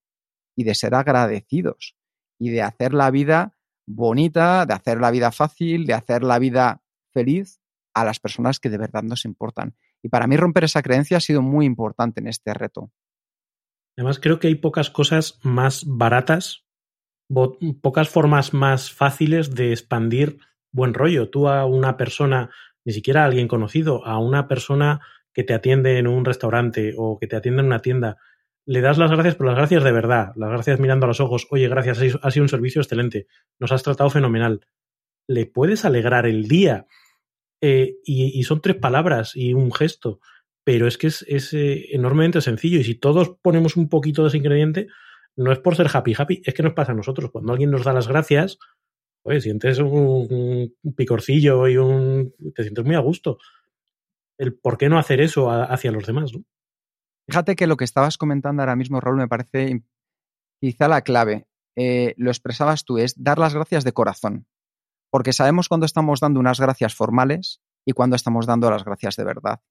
[0.55, 1.95] y de ser agradecidos
[2.39, 6.83] y de hacer la vida bonita, de hacer la vida fácil, de hacer la vida
[7.11, 7.61] feliz
[7.93, 9.75] a las personas que de verdad nos importan.
[10.03, 12.91] Y para mí romper esa creencia ha sido muy importante en este reto.
[13.97, 16.65] Además, creo que hay pocas cosas más baratas,
[17.81, 20.39] pocas formas más fáciles de expandir
[20.71, 21.29] buen rollo.
[21.29, 22.49] Tú a una persona,
[22.85, 25.01] ni siquiera a alguien conocido, a una persona
[25.33, 28.17] que te atiende en un restaurante o que te atiende en una tienda,
[28.65, 31.47] le das las gracias, pero las gracias de verdad, las gracias mirando a los ojos,
[31.51, 33.27] oye, gracias, ha sido un servicio excelente,
[33.59, 34.65] nos has tratado fenomenal.
[35.27, 36.85] Le puedes alegrar el día
[37.61, 40.19] eh, y, son tres palabras y un gesto,
[40.63, 44.29] pero es que es, es eh, enormemente sencillo y si todos ponemos un poquito de
[44.29, 44.87] ese ingrediente,
[45.35, 47.31] no es por ser happy happy, es que nos pasa a nosotros.
[47.31, 48.57] Cuando alguien nos da las gracias,
[49.23, 52.33] oye, sientes un, picorcillo y un...
[52.55, 53.37] te sientes muy a gusto.
[54.37, 56.43] El por qué no hacer eso hacia los demás, ¿no?
[57.27, 59.83] Fíjate que lo que estabas comentando ahora mismo, Raúl, me parece
[60.59, 61.45] quizá la clave.
[61.77, 64.47] Eh, lo expresabas tú, es dar las gracias de corazón.
[65.11, 69.23] Porque sabemos cuando estamos dando unas gracias formales y cuándo estamos dando las gracias de
[69.23, 69.61] verdad.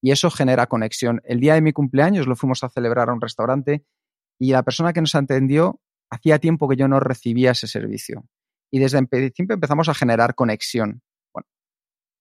[0.00, 1.20] Y eso genera conexión.
[1.24, 3.84] El día de mi cumpleaños lo fuimos a celebrar a un restaurante
[4.38, 8.28] y la persona que nos atendió hacía tiempo que yo no recibía ese servicio.
[8.70, 11.02] Y desde el empezamos a generar conexión.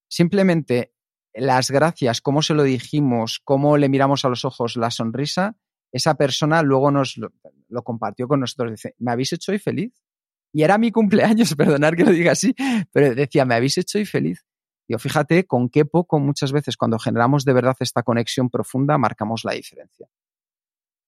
[0.09, 0.93] Simplemente
[1.33, 5.57] las gracias, cómo se lo dijimos, cómo le miramos a los ojos la sonrisa,
[5.91, 8.71] esa persona luego nos lo, compartió con nosotros.
[8.71, 9.93] Dice, ¿me habéis hecho hoy feliz?
[10.53, 12.55] Y era mi cumpleaños, perdonar que lo diga así,
[12.91, 14.45] pero decía, ¿me habéis hecho hoy feliz?
[14.87, 19.43] Digo, fíjate con qué poco muchas veces cuando generamos de verdad esta conexión profunda marcamos
[19.43, 20.07] la diferencia.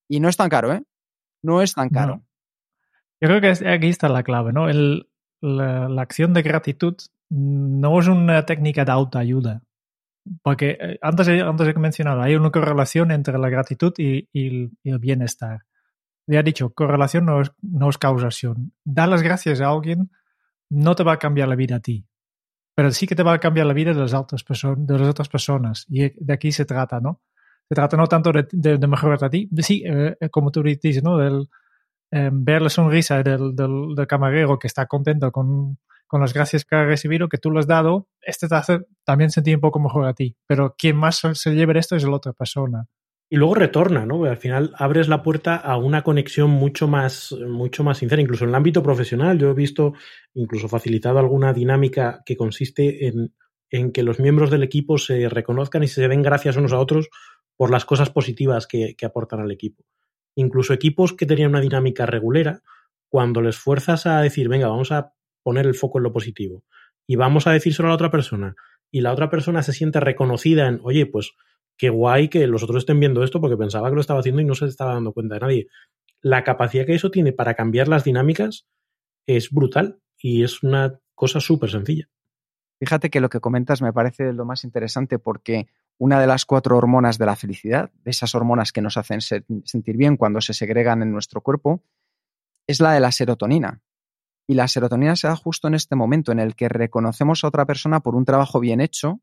[0.10, 0.84] Y no es tan caro, ¿eh?
[1.44, 2.24] No es tan caro.
[3.22, 4.70] Yo creo que aquí está la clave, ¿no?
[4.70, 5.08] El,
[5.42, 6.96] la, acción de gratitud
[7.30, 9.64] no es una técnica de autoayuda.
[10.42, 15.62] Porque eh, antes, antes he mencionado, hay una correlación entre la gratitud y, el, bienestar.
[16.28, 18.74] Ya he dicho, correlación no es, no es causación.
[18.84, 20.12] Dar las gracias a alguien
[20.70, 22.06] no te va a cambiar la vida a ti,
[22.76, 25.86] pero sí que te va a cambiar la vida de las otras, de personas.
[25.90, 27.22] Y de aquí se trata, ¿no?
[27.70, 31.18] Se trata no tanto de, de, mejorarte a ti, sí, eh, como tú dices, ¿no?
[31.18, 31.48] Del,
[32.12, 36.76] eh, ver la sonrisa del, del, camarero que está contento con, con, las gracias que
[36.76, 40.06] ha recibido, que tú le has dado, este te hace también sentir un poco mejor
[40.06, 40.38] a ti.
[40.48, 42.88] Pero quien más se lleve esto es la otra persona.
[43.30, 44.24] Y luego retorna, ¿no?
[44.26, 48.22] Al final abres la puerta a una conexión mucho más, mucho más sincera.
[48.22, 49.94] Incluso en el ámbito profesional, yo he visto,
[50.34, 53.34] incluso facilitado alguna dinámica que consiste en,
[53.72, 57.10] en que los miembros del equipo se reconozcan y se den gracias unos a otros
[57.58, 59.84] por las cosas positivas que, que aportan al equipo.
[60.36, 62.62] Incluso equipos que tenían una dinámica regulera,
[63.10, 66.64] cuando les fuerzas a decir, venga, vamos a poner el foco en lo positivo
[67.08, 68.56] y vamos a decírselo a la otra persona
[68.92, 71.34] y la otra persona se siente reconocida en, oye, pues
[71.78, 74.46] qué guay que los otros estén viendo esto porque pensaba que lo estaba haciendo y
[74.46, 75.68] no se estaba dando cuenta de nadie.
[76.22, 78.66] La capacidad que eso tiene para cambiar las dinámicas
[79.26, 82.10] es brutal y es una cosa súper sencilla.
[82.80, 86.78] Fíjate que lo que comentas me parece lo más interesante porque una de las cuatro
[86.78, 91.02] hormonas de la felicidad, de esas hormonas que nos hacen sentir bien cuando se segregan
[91.02, 91.84] en nuestro cuerpo,
[92.68, 93.82] es la de la serotonina.
[94.48, 97.66] Y la serotonina se da justo en este momento en el que reconocemos a otra
[97.66, 99.22] persona por un trabajo bien hecho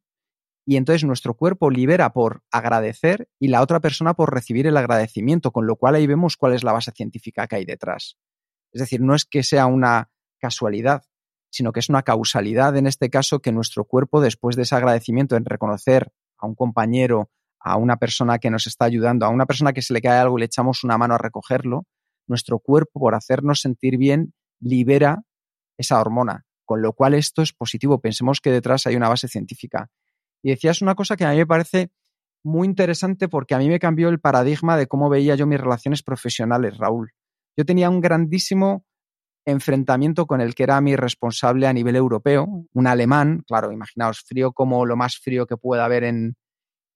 [0.64, 5.50] y entonces nuestro cuerpo libera por agradecer y la otra persona por recibir el agradecimiento,
[5.50, 8.16] con lo cual ahí vemos cuál es la base científica que hay detrás.
[8.72, 11.02] Es decir, no es que sea una casualidad,
[11.50, 15.36] sino que es una causalidad en este caso que nuestro cuerpo, después de ese agradecimiento
[15.36, 19.72] en reconocer a un compañero, a una persona que nos está ayudando, a una persona
[19.72, 21.84] que se le cae algo y le echamos una mano a recogerlo,
[22.26, 25.22] nuestro cuerpo, por hacernos sentir bien, libera
[25.76, 28.00] esa hormona, con lo cual esto es positivo.
[28.00, 29.90] Pensemos que detrás hay una base científica.
[30.42, 31.90] Y decías una cosa que a mí me parece
[32.44, 36.02] muy interesante porque a mí me cambió el paradigma de cómo veía yo mis relaciones
[36.02, 37.12] profesionales, Raúl.
[37.56, 38.84] Yo tenía un grandísimo
[39.44, 44.52] enfrentamiento con el que era mi responsable a nivel europeo, un alemán, claro, imaginaos, frío
[44.52, 46.36] como lo más frío que pueda haber en,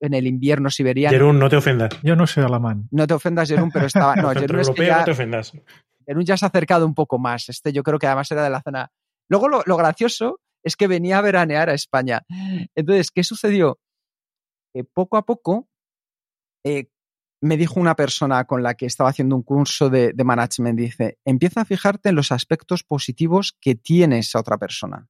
[0.01, 1.13] en el invierno siberiano.
[1.13, 1.91] Jerún, no te ofendas.
[2.03, 2.89] Yo no soy alemán.
[2.91, 4.17] No te ofendas, Jerún, pero estaba.
[4.17, 5.53] No, Jerún europeo, no te ofendas.
[6.07, 7.49] Jerún ya se ha acercado un poco más.
[7.49, 8.91] Este yo creo que además era de la zona.
[9.29, 12.23] Luego lo, lo gracioso es que venía a veranear a España.
[12.75, 13.79] Entonces, ¿qué sucedió?
[14.75, 15.69] Que poco a poco
[16.65, 16.91] eh,
[17.41, 21.19] me dijo una persona con la que estaba haciendo un curso de, de, management, dice,
[21.25, 25.09] empieza a fijarte en los aspectos positivos que tiene esa otra persona.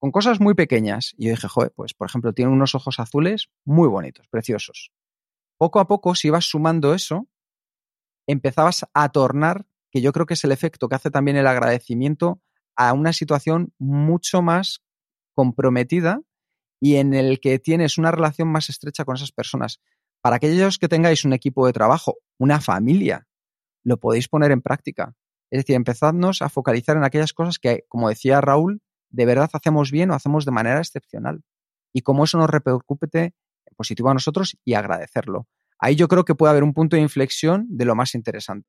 [0.00, 1.12] Con cosas muy pequeñas.
[1.18, 4.90] Y yo dije, joder, pues por ejemplo, tiene unos ojos azules muy bonitos, preciosos.
[5.58, 7.28] Poco a poco, si ibas sumando eso,
[8.26, 12.40] empezabas a tornar, que yo creo que es el efecto que hace también el agradecimiento,
[12.76, 14.82] a una situación mucho más
[15.34, 16.20] comprometida
[16.80, 19.80] y en el que tienes una relación más estrecha con esas personas.
[20.20, 23.26] Para aquellos que tengáis un equipo de trabajo, una familia,
[23.84, 25.14] lo podéis poner en práctica.
[25.50, 29.90] Es decir, empezadnos a focalizar en aquellas cosas que, como decía Raúl, de verdad hacemos
[29.90, 31.42] bien o hacemos de manera excepcional.
[31.92, 33.34] Y cómo eso nos repercute
[33.76, 35.46] positivo a nosotros y agradecerlo.
[35.78, 38.68] Ahí yo creo que puede haber un punto de inflexión de lo más interesante.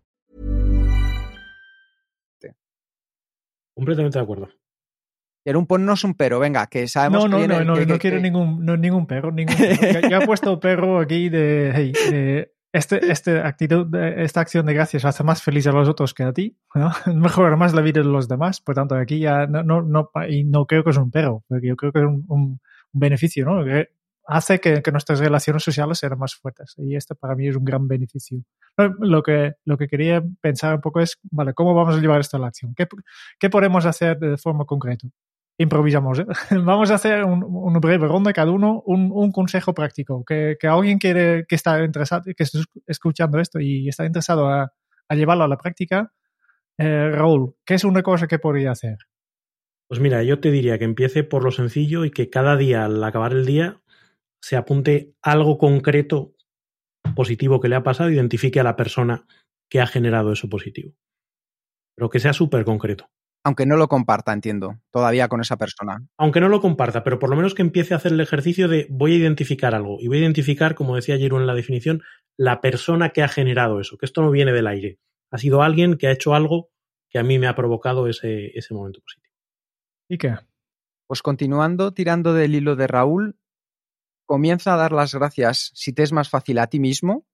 [3.81, 4.49] Completamente de acuerdo.
[5.45, 7.93] Jerún, ponnos un pero, venga, que sabemos No, no, que viene- no, no, que- no
[7.95, 9.31] que- quiero que- ningún, no, ningún perro.
[9.31, 14.65] Ningún, ya, ya he puesto perro aquí de, hey, de este, este actitud, esta acción
[14.67, 16.91] de gracias hace más feliz a los otros que a ti, ¿no?
[17.15, 20.43] Mejora más la vida de los demás, por tanto aquí ya no, no, no, y
[20.43, 22.59] no creo que es un perro, porque yo creo que es un, un-
[22.93, 23.63] un beneficio, ¿no?
[23.65, 23.89] Que
[24.27, 27.65] hace que, que nuestras relaciones sociales sean más fuertes y esto para mí es un
[27.65, 28.39] gran beneficio.
[28.99, 32.37] Lo que, lo que quería pensar un poco es, vale, ¿cómo vamos a llevar esto
[32.37, 32.73] a la acción?
[32.75, 32.87] ¿Qué,
[33.39, 35.07] qué podemos hacer de forma concreta?
[35.57, 36.17] improvisamos.
[36.19, 36.25] ¿eh?
[36.63, 40.23] Vamos a hacer un- una breve ronda, cada uno un, un consejo práctico.
[40.25, 42.57] Que, que alguien quiere, que está interesado, que está
[42.87, 44.73] escuchando esto y está interesado a,
[45.07, 46.11] a llevarlo a la práctica.
[46.79, 48.97] Eh, Raúl, ¿qué es una cosa que podría hacer?
[49.87, 53.03] Pues mira, yo te diría que empiece por lo sencillo y que cada día, al
[53.03, 53.80] acabar el día,
[54.41, 56.35] se apunte algo concreto
[57.15, 59.25] positivo que le ha pasado, identifique a la persona
[59.69, 60.93] que ha generado eso positivo.
[61.95, 63.09] Pero que sea súper concreto.
[63.43, 66.05] Aunque no lo comparta, entiendo, todavía con esa persona.
[66.17, 68.85] Aunque no lo comparta, pero por lo menos que empiece a hacer el ejercicio de
[68.89, 69.97] voy a identificar algo.
[69.99, 72.03] Y voy a identificar, como decía Jeru en la definición,
[72.37, 74.99] la persona que ha generado eso, que esto no viene del aire.
[75.31, 76.69] Ha sido alguien que ha hecho algo
[77.09, 79.33] que a mí me ha provocado ese, ese momento positivo.
[80.07, 80.35] ¿Y qué?
[81.07, 83.37] Pues continuando, tirando del hilo de Raúl,
[84.25, 87.25] comienza a dar las gracias si te es más fácil a ti mismo,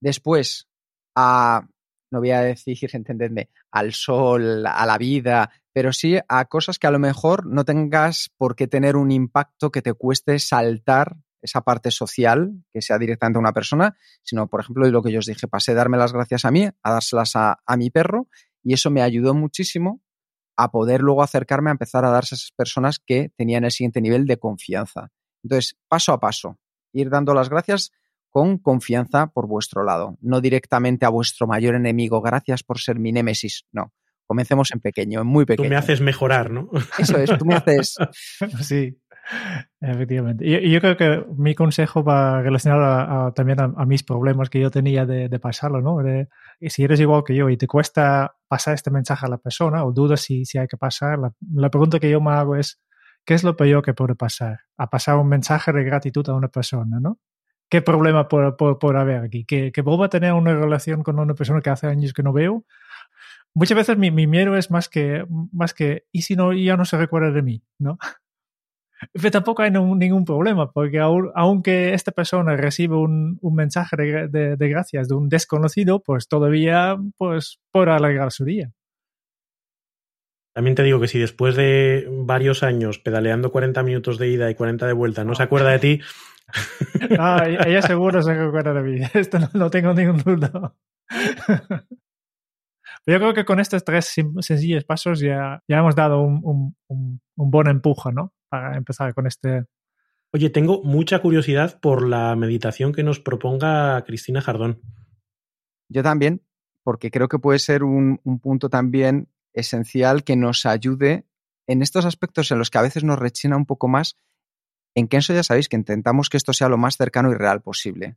[0.00, 0.68] después
[1.14, 1.66] a,
[2.10, 6.86] no voy a decir, entendedme, al sol, a la vida, pero sí a cosas que
[6.86, 11.62] a lo mejor no tengas por qué tener un impacto que te cueste saltar esa
[11.62, 15.26] parte social, que sea directamente a una persona, sino, por ejemplo, lo que yo os
[15.26, 18.28] dije, pasé a darme las gracias a mí, a dárselas a, a mi perro,
[18.62, 20.00] y eso me ayudó muchísimo
[20.56, 24.00] a poder luego acercarme a empezar a darse a esas personas que tenían el siguiente
[24.00, 25.10] nivel de confianza.
[25.42, 26.58] Entonces, paso a paso,
[26.92, 27.90] ir dando las gracias
[28.30, 33.12] con confianza por vuestro lado, no directamente a vuestro mayor enemigo, gracias por ser mi
[33.12, 33.92] némesis, no.
[34.26, 35.66] Comencemos en pequeño, en muy pequeño.
[35.66, 36.70] Tú me haces mejorar, ¿no?
[36.98, 37.96] Eso es, tú me haces...
[38.62, 38.96] Sí,
[39.80, 40.46] efectivamente.
[40.46, 44.02] Y, y yo creo que mi consejo va relacionado a, a- también a, a mis
[44.02, 45.98] problemas que yo tenía de, de pasarlo, ¿no?
[45.98, 46.28] De-
[46.68, 49.92] si eres igual que yo y te cuesta pasar este mensaje a la persona o
[49.92, 52.80] dudas si, si hay que pasar, la, la pregunta que yo me hago es,
[53.24, 54.60] ¿qué es lo peor que puede pasar?
[54.76, 57.18] A pasar un mensaje de gratitud a una persona, ¿no?
[57.70, 59.44] ¿Qué problema puede- puede haber aquí?
[59.46, 62.32] ¿Que, que vuelva a tener una relación con una persona que hace años que no
[62.32, 62.64] veo?
[63.54, 66.84] Muchas veces mi, mi miedo es más que, más que, ¿y si no, ya no
[66.84, 67.62] se recuerda de mí?
[67.78, 67.98] ¿no?
[69.12, 73.96] Pero tampoco hay no- ningún problema, porque aun- aunque esta persona recibe un, un mensaje
[73.96, 78.70] de, de- de gracias de un desconocido, pues todavía pues, podrá alegrar su día.
[80.54, 84.54] También te digo que si después de varios años pedaleando 40 minutos de ida y
[84.54, 86.00] 40 de vuelta no se acuerda de ti,
[87.18, 89.00] Ah, ella seguro se recuerda de mí.
[89.14, 90.74] Esto no, no tengo ningún duda.
[93.06, 97.20] Yo creo que con estos tres sencillos pasos ya, ya hemos dado un, un, un,
[97.36, 98.32] un buen empuje, ¿no?
[98.48, 99.64] Para empezar con este.
[100.32, 104.80] oye, tengo mucha curiosidad por la meditación que nos proponga Cristina Jardón.
[105.88, 106.42] Yo también,
[106.84, 111.26] porque creo que puede ser un, un punto también esencial que nos ayude
[111.66, 114.18] en estos aspectos en los que a veces nos rechina un poco más.
[114.94, 118.16] En Kenso ya sabéis que intentamos que esto sea lo más cercano y real posible.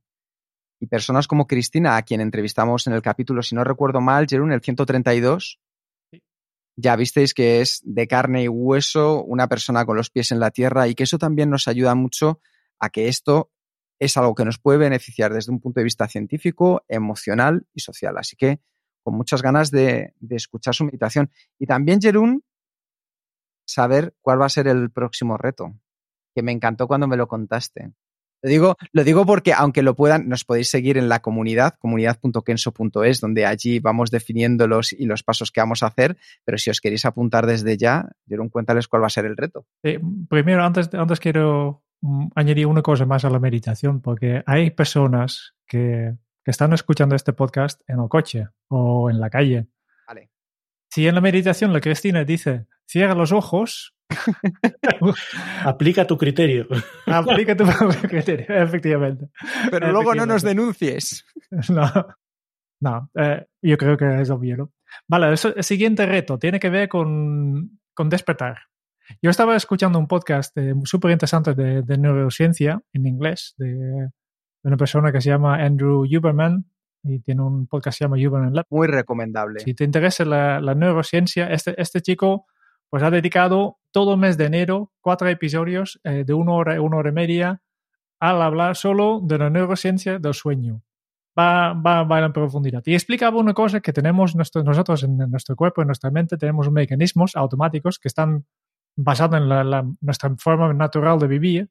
[0.80, 4.52] Y personas como Cristina, a quien entrevistamos en el capítulo, si no recuerdo mal, Jerún,
[4.52, 5.60] el 132,
[6.76, 10.52] ya visteis que es de carne y hueso, una persona con los pies en la
[10.52, 12.42] tierra y que eso también nos ayuda mucho
[12.80, 13.52] a que esto
[14.00, 18.18] es algo que nos puede beneficiar desde un punto de vista científico, emocional y social.
[18.18, 18.60] Así que
[19.06, 21.30] con muchas ganas de, de escuchar su meditación.
[21.60, 22.44] Y también, Jerún,
[23.68, 25.76] saber cuál va a ser el próximo reto,
[26.34, 27.92] que me encantó cuando me lo contaste.
[28.42, 33.22] Lo digo, lo digo porque aunque lo puedan, nos podéis seguir en la comunidad, comunidad.kenso.es,
[33.22, 37.06] donde allí vamos definiéndolos y los pasos que vamos a hacer, pero si os queréis
[37.06, 39.68] apuntar desde ya, Jerún, cuéntales cuál va a ser el reto.
[39.84, 44.72] Eh, primero, antes, antes quiero mm, añadir una cosa más a la meditación, porque hay
[44.72, 46.16] personas que,
[46.46, 49.68] que están escuchando este podcast en el coche o en la calle.
[50.08, 50.30] Vale.
[50.92, 53.94] Si en la meditación la Cristina dice, cierra los ojos,
[55.64, 56.68] Aplica tu criterio.
[57.08, 59.28] aplica tu propio criterio, efectivamente.
[59.72, 61.26] Pero luego no nos denuncies.
[61.70, 61.90] No,
[62.82, 64.58] no eh, yo creo que es obvio.
[64.58, 64.74] ¿no?
[65.08, 68.58] Vale, eso- el siguiente reto tiene que ver con, con despertar.
[69.22, 74.10] Yo estaba escuchando un podcast eh, súper interesante de, de neurociencia en inglés de,
[74.66, 76.66] de una persona que se llama Andrew Huberman.
[77.04, 78.66] y tiene un podcast que se llama Human Lab.
[78.72, 79.60] Muy recomendable.
[79.60, 82.48] Si te interesa la, la neurociencia, este, este chico
[82.90, 86.98] pues ha dedicado todo el mes de enero cuatro episodios eh, de una hora, una
[86.98, 87.62] hora y media
[88.20, 90.82] al hablar solo de la neurociencia del sueño.
[91.38, 92.82] Va, va, va en profundidad.
[92.88, 96.72] Y explicaba una cosa que tenemos nuestro, nosotros en nuestro cuerpo, en nuestra mente, tenemos
[96.72, 98.46] mecanismos automáticos que están
[98.96, 101.70] basados en la, la, nuestra forma natural de vivir,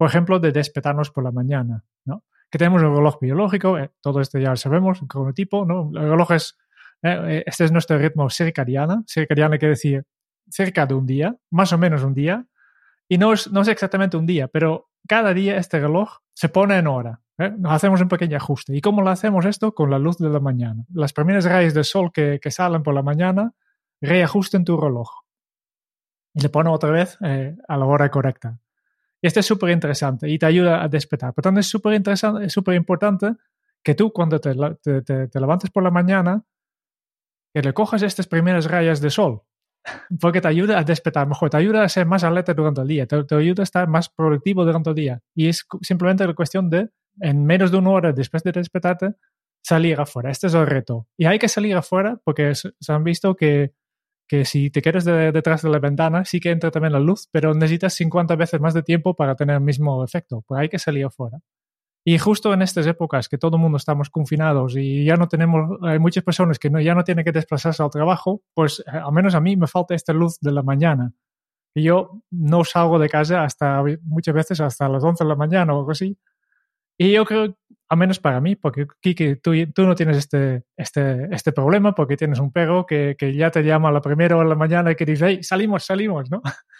[0.00, 2.24] por ejemplo, de despertarnos por la mañana, ¿no?
[2.50, 5.90] Que tenemos el reloj biológico, eh, todo esto ya lo sabemos, el cronotipo, ¿no?
[5.94, 6.56] El reloj es,
[7.02, 10.06] eh, este es nuestro ritmo circadiano, circadiano quiere decir
[10.48, 12.46] cerca de un día, más o menos un día,
[13.10, 16.78] y no es, no es exactamente un día, pero cada día este reloj se pone
[16.78, 17.20] en hora.
[17.36, 17.52] ¿eh?
[17.58, 18.74] Nos hacemos un pequeño ajuste.
[18.74, 19.74] ¿Y cómo lo hacemos esto?
[19.74, 20.82] Con la luz de la mañana.
[20.94, 23.52] Las primeras rayas de sol que, que salen por la mañana
[24.00, 25.10] reajusten tu reloj.
[26.32, 28.58] Y le pone otra vez eh, a la hora correcta.
[29.22, 31.34] Y esto es súper interesante y te ayuda a despertar.
[31.34, 33.34] Por tanto, es súper interesante, es súper importante
[33.82, 36.44] que tú cuando te, te, te, te levantes por la mañana,
[37.52, 39.42] que le cojas estas primeras rayas de sol
[40.20, 43.06] porque te ayuda a despertar mejor, te ayuda a ser más alerta durante el día,
[43.06, 45.22] te, ayuda a estar más productivo durante el día.
[45.34, 46.90] Y es simplemente la cuestión de,
[47.20, 49.14] en menos de una hora después de despertarte,
[49.62, 50.30] salir afuera.
[50.30, 51.06] Este es el reto.
[51.16, 53.72] Y hay que salir afuera porque se han visto que,
[54.30, 57.28] que si te quedas de, detrás de la ventana, sí que entra también la luz,
[57.32, 60.44] pero necesitas 50 veces más de tiempo para tener el mismo efecto.
[60.46, 61.40] Pues hay que salir afuera.
[62.04, 65.80] Y justo en estas épocas que todo el mundo estamos confinados y ya no tenemos,
[65.82, 69.12] hay muchas personas que no, ya no tienen que desplazarse al trabajo, pues eh, al
[69.12, 71.12] menos a mí me falta esta luz de la mañana.
[71.74, 75.74] Y yo no salgo de casa hasta muchas veces hasta las 11 de la mañana
[75.74, 76.16] o algo así.
[76.96, 77.56] Y yo creo,
[77.90, 82.16] al menos para mí, porque Kiki, tú, tú no tienes este, este, este problema porque
[82.16, 84.92] tienes un perro que, que ya te llama a la primera hora de la mañana
[84.92, 86.40] y que dice, hey, salimos, salimos, ¿no?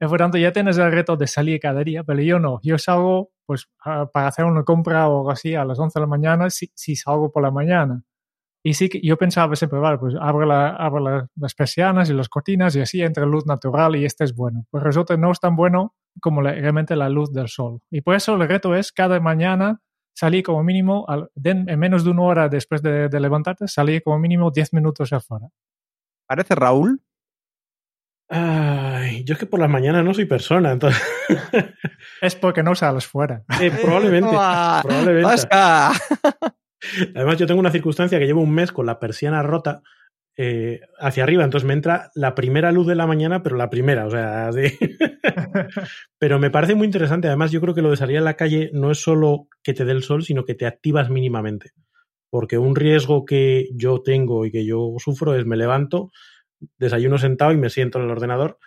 [0.00, 2.58] Por tanto, ya tienes el reto de salir cada día, pero yo no.
[2.62, 6.06] Yo salgo pues para hacer una compra o algo así a las 11 de la
[6.08, 8.02] mañana si, si salgo por la mañana.
[8.64, 12.14] Y sí que yo pensaba siempre, vale, pues abro, la, abro la, las persianas y
[12.14, 14.66] las cortinas y así entra luz natural y este es bueno.
[14.70, 17.80] Pues resulta no es tan bueno como la, realmente la luz del sol.
[17.90, 19.80] Y por eso el reto es cada mañana
[20.18, 24.02] salir como mínimo, al, de, en menos de una hora después de, de levantarte, salir
[24.02, 25.48] como mínimo 10 minutos afuera.
[26.26, 27.00] Parece Raúl
[28.30, 31.02] Ay, yo es que por las mañanas no soy persona, entonces.
[32.20, 33.42] es porque no sales fuera.
[33.60, 34.30] Eh, probablemente.
[34.82, 35.48] probablemente.
[37.14, 39.82] Además, yo tengo una circunstancia que llevo un mes con la persiana rota
[40.40, 44.06] eh, hacia arriba, entonces me entra la primera luz de la mañana, pero la primera,
[44.06, 44.78] o sea, sí.
[46.18, 47.26] pero me parece muy interesante.
[47.26, 49.84] Además, yo creo que lo de salir a la calle no es solo que te
[49.84, 51.72] dé el sol, sino que te activas mínimamente.
[52.30, 56.12] Porque un riesgo que yo tengo y que yo sufro es me levanto
[56.78, 58.58] desayuno sentado y me siento en el ordenador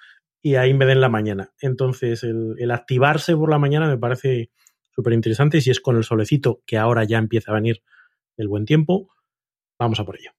[0.42, 1.54] y ahí me den la mañana.
[1.62, 4.52] Entonces, el, el activarse por la mañana me parece
[4.90, 7.82] súper interesante y si es con el solecito, que ahora ya empieza a venir
[8.36, 9.08] el buen tiempo,
[9.80, 10.32] vamos a por ello.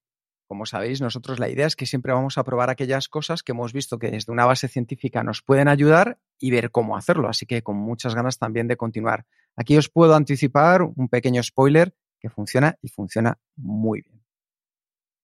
[0.53, 3.73] Como sabéis, nosotros la idea es que siempre vamos a probar aquellas cosas que hemos
[3.73, 7.31] visto que desde una base científica nos pueden ayudar y ver cómo hacerlo.
[7.31, 9.25] Así que con muchas ganas también de continuar.
[9.57, 14.23] Aquí os puedo anticipar un pequeño spoiler que funciona y funciona muy bien.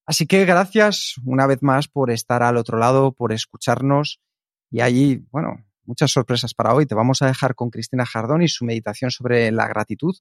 [0.06, 4.22] Así que gracias una vez más por estar al otro lado, por escucharnos.
[4.70, 6.86] Y allí, bueno, muchas sorpresas para hoy.
[6.86, 10.16] Te vamos a dejar con Cristina Jardón y su meditación sobre la gratitud.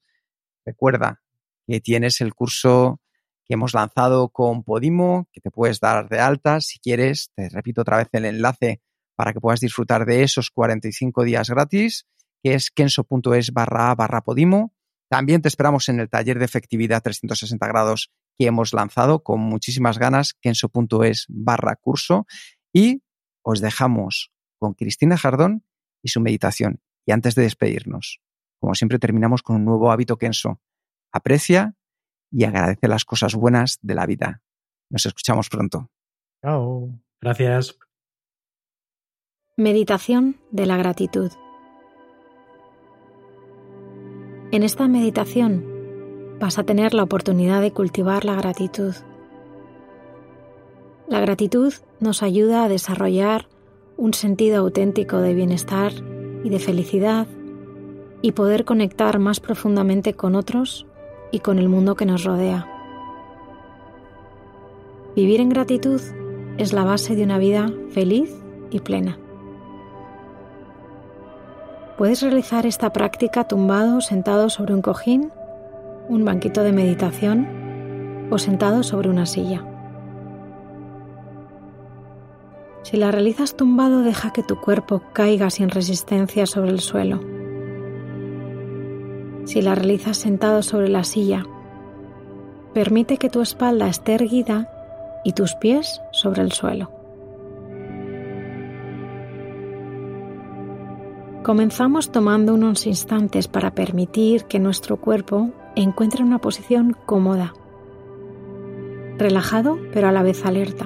[0.65, 1.21] Recuerda
[1.65, 2.99] que tienes el curso
[3.47, 7.31] que hemos lanzado con Podimo, que te puedes dar de alta si quieres.
[7.35, 8.81] Te repito otra vez el enlace
[9.15, 12.05] para que puedas disfrutar de esos 45 días gratis,
[12.43, 14.73] que es kenso.es barra barra Podimo.
[15.09, 19.97] También te esperamos en el taller de efectividad 360 grados que hemos lanzado con muchísimas
[19.97, 22.27] ganas, kenso.es barra curso.
[22.73, 23.01] Y
[23.41, 25.63] os dejamos con Cristina Jardón
[26.03, 26.81] y su meditación.
[27.05, 28.19] Y antes de despedirnos,
[28.59, 30.59] como siempre terminamos con un nuevo hábito Kenso.
[31.11, 31.75] Aprecia
[32.37, 34.43] y agradece las cosas buenas de la vida.
[34.91, 35.89] Nos escuchamos pronto.
[36.43, 36.91] Chao.
[37.19, 37.79] Gracias.
[39.55, 41.31] Meditación de la gratitud.
[44.51, 48.93] En esta meditación vas a tener la oportunidad de cultivar la gratitud.
[51.07, 53.47] La gratitud nos ayuda a desarrollar
[53.97, 55.91] un sentido auténtico de bienestar
[56.43, 57.25] y de felicidad
[58.21, 60.85] y poder conectar más profundamente con otros
[61.31, 62.67] y con el mundo que nos rodea.
[65.15, 66.01] Vivir en gratitud
[66.57, 68.35] es la base de una vida feliz
[68.69, 69.17] y plena.
[71.97, 75.31] Puedes realizar esta práctica tumbado sentado sobre un cojín,
[76.09, 79.65] un banquito de meditación o sentado sobre una silla.
[82.83, 87.36] Si la realizas tumbado, deja que tu cuerpo caiga sin resistencia sobre el suelo.
[89.57, 91.43] Si la realizas sentado sobre la silla,
[92.75, 94.69] permite que tu espalda esté erguida
[95.23, 96.91] y tus pies sobre el suelo.
[101.41, 107.55] Comenzamos tomando unos instantes para permitir que nuestro cuerpo encuentre una posición cómoda,
[109.17, 110.85] relajado pero a la vez alerta.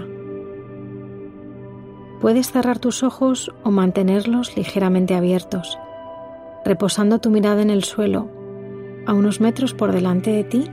[2.21, 5.77] Puedes cerrar tus ojos o mantenerlos ligeramente abiertos,
[6.63, 8.39] reposando tu mirada en el suelo,
[9.05, 10.65] a unos metros por delante de ti,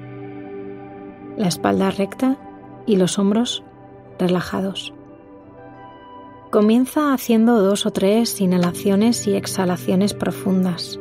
[1.37, 2.37] la espalda recta
[2.87, 3.63] y los hombros
[4.19, 4.93] relajados.
[6.51, 10.99] Comienza haciendo dos o tres inhalaciones y exhalaciones profundas.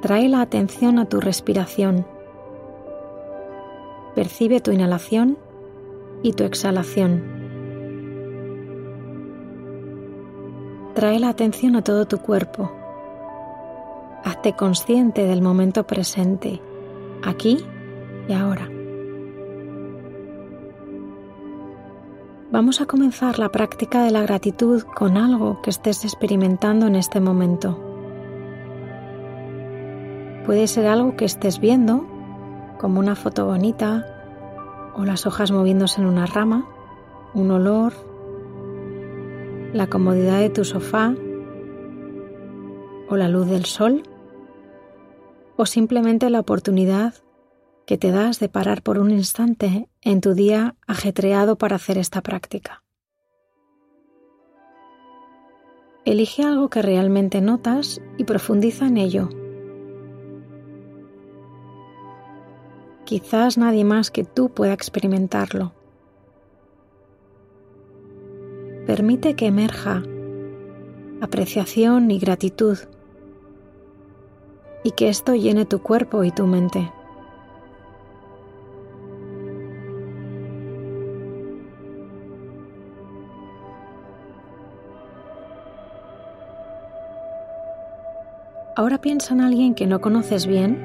[0.00, 2.06] Trae la atención a tu respiración.
[4.14, 5.38] Percibe tu inhalación
[6.22, 7.22] y tu exhalación.
[10.94, 12.83] Trae la atención a todo tu cuerpo.
[14.24, 16.62] Hazte consciente del momento presente,
[17.22, 17.58] aquí
[18.26, 18.70] y ahora.
[22.50, 27.20] Vamos a comenzar la práctica de la gratitud con algo que estés experimentando en este
[27.20, 27.78] momento.
[30.46, 32.06] Puede ser algo que estés viendo,
[32.78, 34.06] como una foto bonita,
[34.96, 36.66] o las hojas moviéndose en una rama,
[37.34, 37.92] un olor,
[39.74, 41.14] la comodidad de tu sofá,
[43.10, 44.02] o la luz del sol,
[45.56, 47.14] o simplemente la oportunidad
[47.86, 52.22] que te das de parar por un instante en tu día ajetreado para hacer esta
[52.22, 52.82] práctica.
[56.04, 59.28] Elige algo que realmente notas y profundiza en ello.
[63.04, 65.72] Quizás nadie más que tú pueda experimentarlo.
[68.86, 70.02] Permite que emerja
[71.22, 72.78] apreciación y gratitud
[74.84, 76.92] y que esto llene tu cuerpo y tu mente.
[88.76, 90.78] Ahora piensa en alguien que no conoces bien,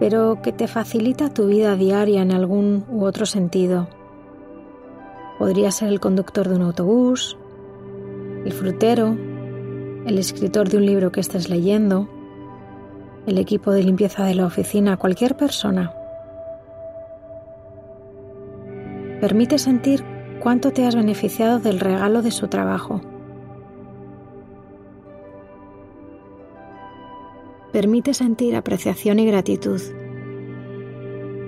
[0.00, 3.88] pero que te facilita tu vida diaria en algún u otro sentido.
[5.38, 7.38] Podría ser el conductor de un autobús,
[8.44, 9.16] el frutero,
[10.06, 12.08] el escritor de un libro que estés leyendo,
[13.26, 15.92] el equipo de limpieza de la oficina, cualquier persona.
[19.20, 20.04] Permite sentir
[20.40, 23.00] cuánto te has beneficiado del regalo de su trabajo.
[27.72, 29.80] Permite sentir apreciación y gratitud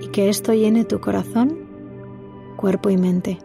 [0.01, 1.59] y que esto llene tu corazón,
[2.55, 3.44] cuerpo y mente.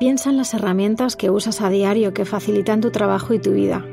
[0.00, 3.84] Piensa en las herramientas que usas a diario que facilitan tu trabajo y tu vida.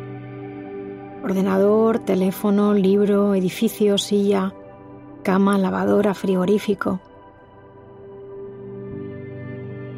[1.21, 4.53] Ordenador, teléfono, libro, edificio, silla,
[5.23, 7.01] cama, lavadora, frigorífico.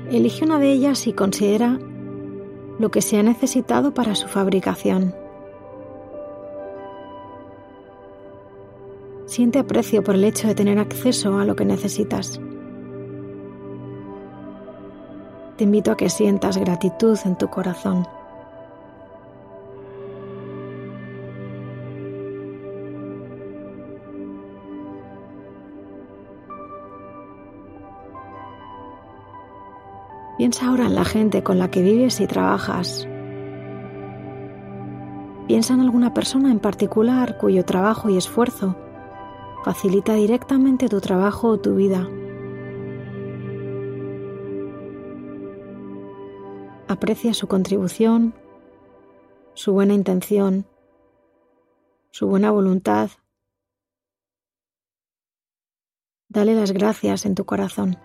[0.09, 1.77] Elige una de ellas y considera
[2.79, 5.13] lo que se ha necesitado para su fabricación.
[9.27, 12.41] Siente aprecio por el hecho de tener acceso a lo que necesitas.
[15.59, 18.07] Te invito a que sientas gratitud en tu corazón.
[30.37, 33.05] Piensa ahora en la gente con la que vives y trabajas.
[35.45, 38.77] Piensa en alguna persona en particular cuyo trabajo y esfuerzo
[39.65, 42.07] facilita directamente tu trabajo o tu vida.
[46.99, 48.33] Aprecia su contribución,
[49.53, 50.65] su buena intención,
[52.11, 53.11] su buena voluntad.
[56.27, 57.97] Dale las gracias en tu corazón.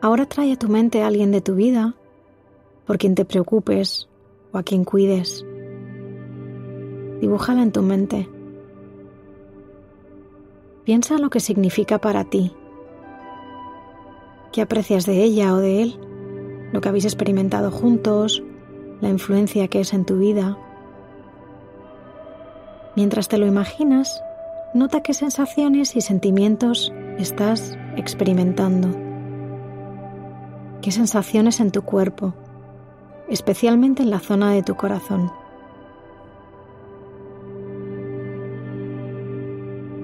[0.00, 1.96] Ahora trae a tu mente a alguien de tu vida
[2.86, 4.08] por quien te preocupes
[4.52, 5.44] o a quien cuides.
[7.20, 8.41] Dibújala en tu mente.
[10.84, 12.52] Piensa lo que significa para ti.
[14.52, 16.00] ¿Qué aprecias de ella o de él?
[16.72, 18.42] Lo que habéis experimentado juntos,
[19.00, 20.58] la influencia que es en tu vida.
[22.96, 24.22] Mientras te lo imaginas,
[24.74, 28.88] nota qué sensaciones y sentimientos estás experimentando.
[30.82, 32.34] ¿Qué sensaciones en tu cuerpo?
[33.32, 35.32] especialmente en la zona de tu corazón.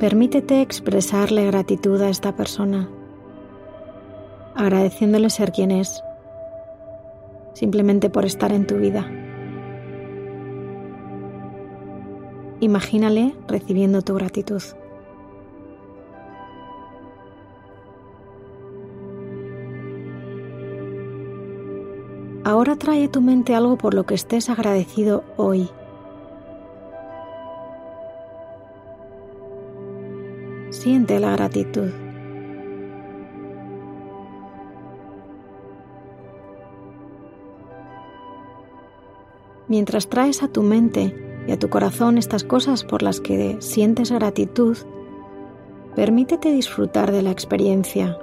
[0.01, 2.89] Permítete expresarle gratitud a esta persona,
[4.55, 6.05] agradeciéndole ser quien es
[7.55, 9.11] simplemente por estar en tu vida.
[12.61, 14.63] Imagínale recibiendo tu gratitud.
[22.45, 25.69] Ahora trae a tu mente algo por lo que estés agradecido hoy.
[30.89, 31.91] Siente la gratitud.
[39.69, 41.15] Mientras traes a tu mente
[41.47, 44.79] y a tu corazón estas cosas por las que sientes gratitud,
[45.95, 48.17] permítete disfrutar de la experiencia.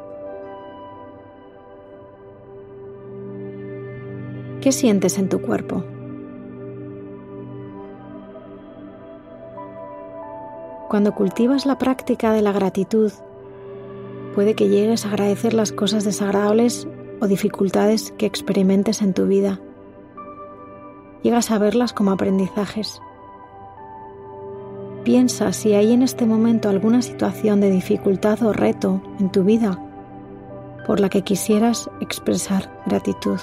[4.59, 5.83] ¿Qué sientes en tu cuerpo?
[10.89, 13.11] Cuando cultivas la práctica de la gratitud,
[14.35, 16.87] puede que llegues a agradecer las cosas desagradables
[17.21, 19.59] o dificultades que experimentes en tu vida.
[21.23, 23.01] Llegas a verlas como aprendizajes.
[25.03, 29.79] Piensa si hay en este momento alguna situación de dificultad o reto en tu vida
[30.85, 33.39] por la que quisieras expresar gratitud.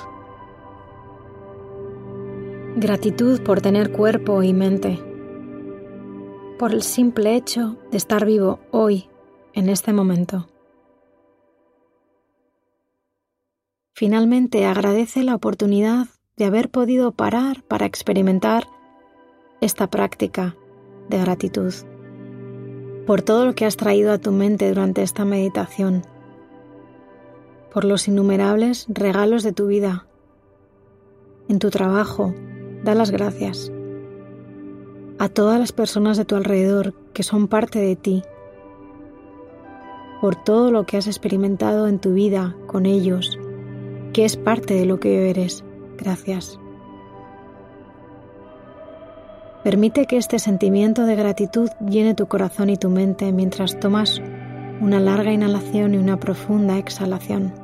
[2.77, 5.12] Gratitud por tener cuerpo y mente,
[6.63, 9.09] por el simple hecho de estar vivo hoy,
[9.53, 10.47] en este momento.
[13.93, 16.07] Finalmente agradece la oportunidad
[16.37, 18.69] de haber podido parar para experimentar
[19.61, 20.55] esta práctica
[21.09, 21.75] de gratitud,
[23.09, 26.07] por todo lo que has traído a tu mente durante esta meditación,
[27.75, 30.07] por los innumerables regalos de tu vida,
[31.49, 32.33] en tu trabajo,
[32.85, 33.73] da las gracias
[35.19, 38.23] a todas las personas de tu alrededor que son parte de ti,
[40.21, 43.39] por todo lo que has experimentado en tu vida con ellos,
[44.13, 45.65] que es parte de lo que eres.
[45.99, 46.59] Gracias.
[49.65, 54.21] Permite que este sentimiento de gratitud llene tu corazón y tu mente mientras tomas
[54.81, 57.63] una larga inhalación y una profunda exhalación.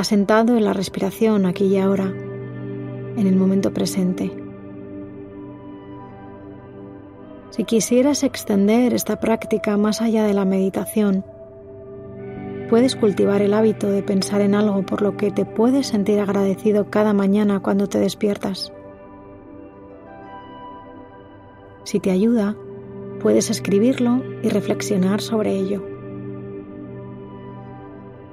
[0.00, 2.14] asentado en la respiración aquí y ahora,
[3.16, 4.32] en el momento presente.
[7.50, 11.24] Si quisieras extender esta práctica más allá de la meditación,
[12.68, 16.88] puedes cultivar el hábito de pensar en algo por lo que te puedes sentir agradecido
[16.90, 18.72] cada mañana cuando te despiertas.
[21.82, 22.54] Si te ayuda,
[23.20, 25.82] puedes escribirlo y reflexionar sobre ello.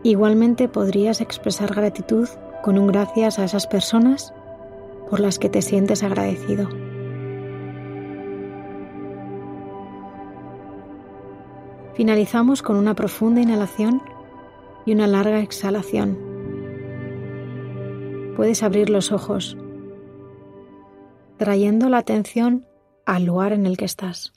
[0.04, 2.30] Igualmente podrías expresar gratitud
[2.62, 4.34] con un gracias a esas personas
[5.10, 6.70] por las que te sientes agradecido.
[11.96, 14.04] Finalizamos con una profunda inhalación
[14.86, 16.18] y una larga exhalación.
[18.36, 19.58] Puedes abrir los ojos,
[21.38, 22.68] trayendo la atención
[23.06, 24.37] al lugar en el que estás.